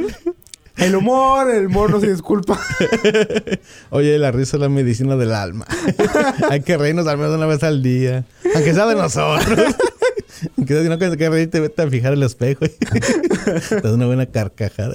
El 0.78 0.96
humor, 0.96 1.50
el 1.50 1.66
humor 1.68 1.90
no 1.90 2.00
se 2.00 2.12
disculpa. 2.12 2.60
Oye, 3.90 4.18
la 4.20 4.32
risa 4.32 4.58
es 4.58 4.62
la 4.62 4.70
medicina 4.70 5.16
del 5.16 5.34
alma. 5.34 5.66
Hay 6.50 6.62
que 6.62 6.78
reírnos 6.78 7.08
al 7.08 7.18
menos 7.18 7.36
una 7.36 7.46
vez 7.46 7.64
al 7.64 7.82
día. 7.82 8.26
Aunque 8.54 8.74
sea 8.74 8.86
de 8.86 8.96
nosotros. 8.96 9.76
Sea, 10.68 10.84
si 10.84 10.90
no 10.90 10.98
que 10.98 11.30
reírte, 11.30 11.60
vete 11.60 11.82
a 11.82 11.90
fijar 11.90 12.14
el 12.14 12.24
espejo. 12.24 12.66
Te 13.82 13.94
una 13.94 14.06
buena 14.06 14.26
carcajada. 14.26 14.94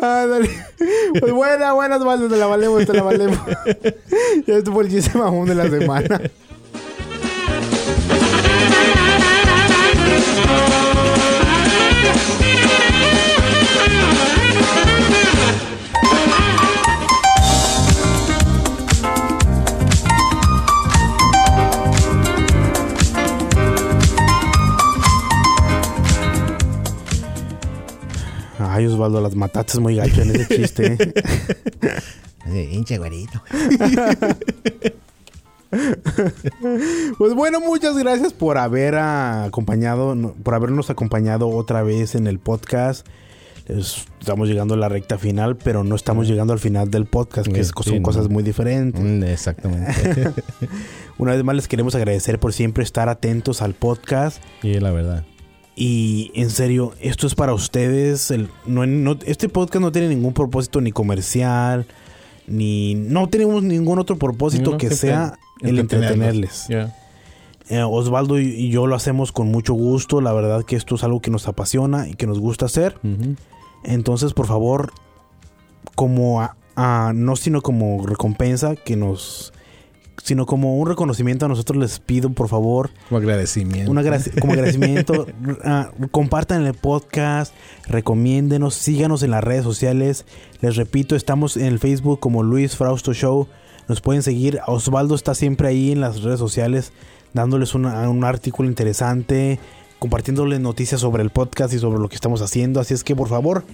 Ah, 0.00 0.26
dale. 0.28 0.50
Pues 1.20 1.32
buena, 1.32 1.72
buena, 1.72 1.96
Osvaldo, 1.96 2.28
te 2.28 2.36
la 2.36 2.46
valemos, 2.46 2.86
te 2.86 2.92
la 2.92 3.02
valemos. 3.02 3.38
Ya 4.46 4.56
estuvo 4.56 4.80
el 4.80 4.90
chiste 4.90 5.16
mamón 5.16 5.48
de 5.48 5.54
la 5.54 5.70
semana. 5.70 6.20
Ay, 28.76 28.86
Osvaldo, 28.86 29.20
las 29.22 29.34
mataste 29.34 29.80
muy 29.80 29.96
gacho 29.96 30.20
en 30.22 30.30
ese 30.36 30.46
chiste. 30.56 30.98
¿eh? 32.46 32.68
Hinche 32.72 32.98
güerito. 32.98 33.42
Pues 37.18 37.34
bueno, 37.34 37.60
muchas 37.60 37.98
gracias 37.98 38.32
por 38.32 38.56
haber 38.56 38.94
ah, 38.94 39.44
acompañado, 39.44 40.16
por 40.42 40.54
habernos 40.54 40.90
acompañado 40.90 41.48
otra 41.48 41.82
vez 41.82 42.14
en 42.14 42.26
el 42.26 42.38
podcast. 42.38 43.06
Es- 43.66 44.04
estamos 44.20 44.48
llegando 44.48 44.74
a 44.74 44.76
la 44.76 44.88
recta 44.88 45.18
final, 45.18 45.56
pero 45.56 45.82
no 45.84 45.96
estamos 45.96 46.28
llegando 46.28 46.52
al 46.52 46.60
final 46.60 46.90
del 46.90 47.04
podcast, 47.06 47.48
que 47.48 47.64
Sí, 47.64 47.70
son 47.82 48.00
cosas 48.02 48.28
muy 48.28 48.42
diferentes. 48.44 49.02
Mm, 49.02 49.24
Exactamente. 49.24 50.30
Una 51.18 51.32
vez 51.34 51.42
más 51.44 51.56
les 51.56 51.68
queremos 51.68 51.94
agradecer 51.94 52.38
por 52.38 52.52
siempre 52.52 52.84
estar 52.84 53.08
atentos 53.08 53.60
al 53.60 53.74
podcast. 53.74 54.40
y 54.62 54.78
la 54.78 54.92
verdad. 54.92 55.24
Y 55.78 56.30
en 56.34 56.48
serio, 56.50 56.94
esto 57.00 57.26
es 57.26 57.34
para 57.34 57.52
ustedes. 57.52 58.30
el- 58.30 58.48
no, 58.66 58.86
no- 58.86 59.18
este 59.26 59.48
podcast 59.50 59.82
no 59.82 59.92
tiene 59.92 60.08
ningún 60.08 60.32
propósito 60.32 60.80
ni 60.80 60.90
comercial, 60.90 61.86
ni 62.46 62.94
no 62.94 63.28
tenemos 63.28 63.62
ningún 63.62 63.98
otro 63.98 64.16
propósito 64.16 64.72
No, 64.72 64.78
que 64.78 64.88
sea 64.90 65.38
el 65.60 65.78
entretenerles. 65.78 66.66
Eh, 67.68 67.82
Osvaldo 67.82 68.38
y, 68.40 68.70
yo 68.70 68.86
lo 68.86 68.94
hacemos 68.94 69.32
con 69.32 69.48
mucho 69.48 69.74
gusto. 69.74 70.20
La 70.20 70.32
verdad 70.32 70.64
que 70.64 70.76
esto 70.76 70.94
es 70.94 71.04
algo 71.04 71.20
que 71.20 71.30
nos 71.30 71.46
apasiona 71.48 72.08
y 72.08 72.14
que 72.14 72.26
nos 72.26 72.38
gusta 72.40 72.66
hacer. 72.66 72.96
Entonces, 73.84 74.32
por 74.32 74.46
favor, 74.46 74.92
como 75.94 76.40
a- 76.42 76.56
a- 76.76 77.12
no 77.14 77.36
sino 77.36 77.60
como 77.62 78.06
recompensa 78.06 78.76
que 78.76 78.96
nos, 78.96 79.52
sino 80.26 80.44
como 80.44 80.76
un 80.76 80.88
reconocimiento 80.88 81.46
a 81.46 81.48
nosotros 81.48 81.78
les 81.78 82.00
pido, 82.00 82.30
por 82.30 82.48
favor, 82.48 82.90
Como 83.08 83.18
agradecimiento. 83.18 83.92
un 83.92 83.96
como 84.40 84.52
agradecimiento, 84.54 85.26
ah, 85.64 85.92
compartan 86.10 86.66
el 86.66 86.74
podcast, 86.74 87.54
recomiéndenos, 87.86 88.74
síganos 88.74 89.22
en 89.22 89.30
las 89.30 89.44
redes 89.44 89.62
sociales. 89.62 90.24
Les 90.60 90.74
repito, 90.74 91.14
estamos 91.14 91.56
en 91.56 91.66
el 91.66 91.78
Facebook 91.78 92.18
como 92.18 92.42
Luis 92.42 92.74
Frausto 92.76 93.14
Show. 93.14 93.46
Nos 93.88 94.00
pueden 94.00 94.24
seguir. 94.24 94.58
Osvaldo 94.66 95.14
está 95.14 95.36
siempre 95.36 95.68
ahí 95.68 95.92
en 95.92 96.00
las 96.00 96.22
redes 96.22 96.40
sociales 96.40 96.92
dándoles 97.32 97.74
una- 97.76 98.10
un 98.10 98.24
artículo 98.24 98.68
interesante, 98.68 99.60
compartiéndoles 100.00 100.58
noticias 100.58 101.00
sobre 101.00 101.22
el 101.22 101.30
podcast 101.30 101.72
y 101.72 101.78
sobre 101.78 102.00
lo 102.00 102.08
que 102.08 102.16
estamos 102.16 102.42
haciendo. 102.42 102.80
Así 102.80 102.94
es 102.94 103.04
que 103.04 103.14
por 103.14 103.28
favor, 103.28 103.64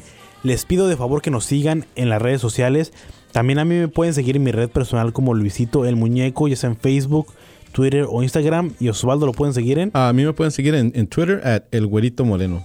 les 0.42 0.66
pido 0.66 0.86
de 0.86 0.96
favor 0.98 1.22
que 1.22 1.30
nos 1.30 1.46
sigan 1.46 1.86
en 1.96 2.10
las 2.10 2.20
redes 2.20 2.42
sociales. 2.42 2.92
También 3.32 3.58
a 3.58 3.64
mí 3.64 3.74
me 3.76 3.88
pueden 3.88 4.14
seguir 4.14 4.36
en 4.36 4.42
mi 4.42 4.52
red 4.52 4.68
personal 4.68 5.12
como 5.12 5.34
Luisito 5.34 5.84
el 5.84 5.96
Muñeco, 5.96 6.48
ya 6.48 6.56
sea 6.56 6.70
en 6.70 6.76
Facebook, 6.76 7.32
Twitter 7.72 8.06
o 8.08 8.22
Instagram. 8.22 8.72
Y 8.78 8.88
Osvaldo 8.88 9.26
lo 9.26 9.32
pueden 9.32 9.54
seguir 9.54 9.78
en. 9.78 9.90
A 9.94 10.12
mí 10.12 10.24
me 10.24 10.32
pueden 10.32 10.50
seguir 10.52 10.74
en, 10.74 10.92
en 10.94 11.06
Twitter 11.06 11.40
at 11.46 11.62
el 11.70 11.86
güerito 11.86 12.24
moreno. 12.24 12.62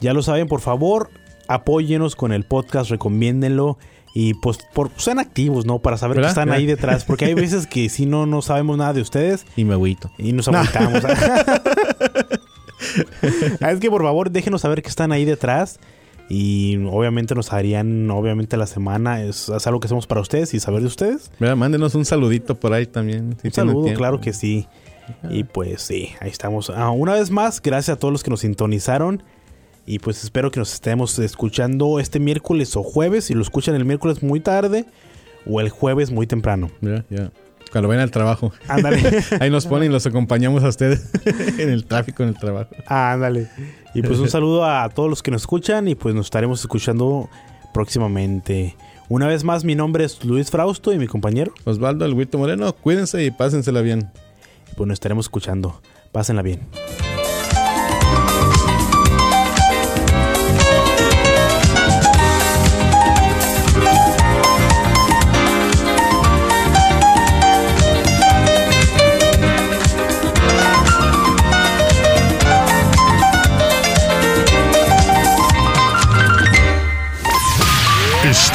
Ya 0.00 0.12
lo 0.12 0.22
saben, 0.22 0.48
por 0.48 0.60
favor, 0.60 1.10
apóyenos 1.46 2.16
con 2.16 2.32
el 2.32 2.44
podcast, 2.44 2.90
recomiéndenlo. 2.90 3.78
Y 4.12 4.34
pues 4.34 4.58
por, 4.74 4.90
sean 4.96 5.20
activos, 5.20 5.66
¿no? 5.66 5.78
Para 5.78 5.96
saber 5.96 6.16
que 6.16 6.22
¿Verdad? 6.22 6.30
están 6.30 6.50
ahí 6.50 6.66
detrás. 6.66 7.04
Porque 7.04 7.26
hay 7.26 7.34
veces 7.34 7.68
que 7.68 7.88
si 7.88 8.06
no, 8.06 8.26
no 8.26 8.42
sabemos 8.42 8.76
nada 8.76 8.92
de 8.92 9.02
ustedes 9.02 9.46
Y 9.56 9.64
me 9.64 9.74
agüito. 9.74 10.10
y 10.18 10.32
nos 10.32 10.48
aguantamos. 10.48 11.04
Ah, 11.04 11.44
es 13.70 13.78
que 13.78 13.88
por 13.88 14.02
favor, 14.02 14.30
déjenos 14.30 14.62
saber 14.62 14.82
que 14.82 14.88
están 14.88 15.12
ahí 15.12 15.24
detrás. 15.24 15.78
Y 16.32 16.76
obviamente 16.86 17.34
nos 17.34 17.52
harían, 17.52 18.08
obviamente 18.08 18.56
la 18.56 18.68
semana 18.68 19.20
es, 19.20 19.48
es 19.48 19.66
algo 19.66 19.80
que 19.80 19.86
hacemos 19.88 20.06
para 20.06 20.20
ustedes 20.20 20.54
y 20.54 20.60
saber 20.60 20.80
de 20.80 20.86
ustedes. 20.86 21.32
Mira, 21.40 21.56
mándenos 21.56 21.96
un 21.96 22.04
saludito 22.04 22.54
por 22.54 22.72
ahí 22.72 22.86
también. 22.86 23.36
si 23.42 23.48
Un 23.48 23.52
saludo, 23.52 23.82
tiempo. 23.82 23.98
claro 23.98 24.20
que 24.20 24.32
sí. 24.32 24.68
Y 25.28 25.42
pues 25.42 25.82
sí, 25.82 26.10
ahí 26.20 26.30
estamos. 26.30 26.70
Ah, 26.70 26.90
una 26.90 27.14
vez 27.14 27.32
más, 27.32 27.60
gracias 27.60 27.96
a 27.96 27.98
todos 27.98 28.12
los 28.12 28.22
que 28.22 28.30
nos 28.30 28.40
sintonizaron. 28.40 29.24
Y 29.86 29.98
pues 29.98 30.22
espero 30.22 30.52
que 30.52 30.60
nos 30.60 30.72
estemos 30.72 31.18
escuchando 31.18 31.98
este 31.98 32.20
miércoles 32.20 32.76
o 32.76 32.84
jueves. 32.84 33.24
Si 33.24 33.34
lo 33.34 33.42
escuchan 33.42 33.74
el 33.74 33.84
miércoles 33.84 34.22
muy 34.22 34.38
tarde 34.38 34.84
o 35.46 35.60
el 35.60 35.68
jueves 35.68 36.12
muy 36.12 36.28
temprano. 36.28 36.70
Ya, 36.80 37.04
ya. 37.10 37.32
Cuando 37.70 37.88
vayan 37.88 38.02
al 38.02 38.10
trabajo. 38.10 38.52
Ándale. 38.68 39.24
Ahí 39.40 39.50
nos 39.50 39.66
ponen 39.66 39.90
y 39.90 39.92
los 39.92 40.06
acompañamos 40.06 40.64
a 40.64 40.68
ustedes 40.68 41.08
en 41.58 41.70
el 41.70 41.84
tráfico, 41.84 42.22
en 42.22 42.30
el 42.30 42.38
trabajo. 42.38 42.70
Ah, 42.86 43.12
ándale. 43.12 43.48
Y 43.94 44.02
pues 44.02 44.18
un 44.18 44.28
saludo 44.30 44.64
a 44.64 44.88
todos 44.88 45.08
los 45.08 45.22
que 45.22 45.30
nos 45.30 45.42
escuchan 45.42 45.88
y 45.88 45.94
pues 45.94 46.14
nos 46.14 46.26
estaremos 46.26 46.60
escuchando 46.60 47.28
próximamente. 47.72 48.76
Una 49.08 49.26
vez 49.26 49.44
más, 49.44 49.64
mi 49.64 49.74
nombre 49.74 50.04
es 50.04 50.24
Luis 50.24 50.50
Frausto 50.50 50.92
y 50.92 50.98
mi 50.98 51.06
compañero 51.06 51.52
Osvaldo 51.64 52.04
Alguito 52.04 52.38
Moreno. 52.38 52.72
Cuídense 52.72 53.24
y 53.24 53.30
pásensela 53.30 53.80
bien. 53.80 54.10
Pues 54.76 54.86
nos 54.86 54.94
estaremos 54.94 55.26
escuchando. 55.26 55.80
Pásenla 56.12 56.42
bien. 56.42 56.60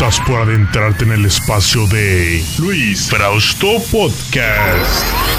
Por 0.05 0.39
adentrarte 0.39 1.03
en 1.03 1.13
el 1.13 1.25
espacio 1.25 1.87
de 1.87 2.45
Luis 2.59 3.09
Frausto 3.09 3.81
Podcast. 3.91 5.34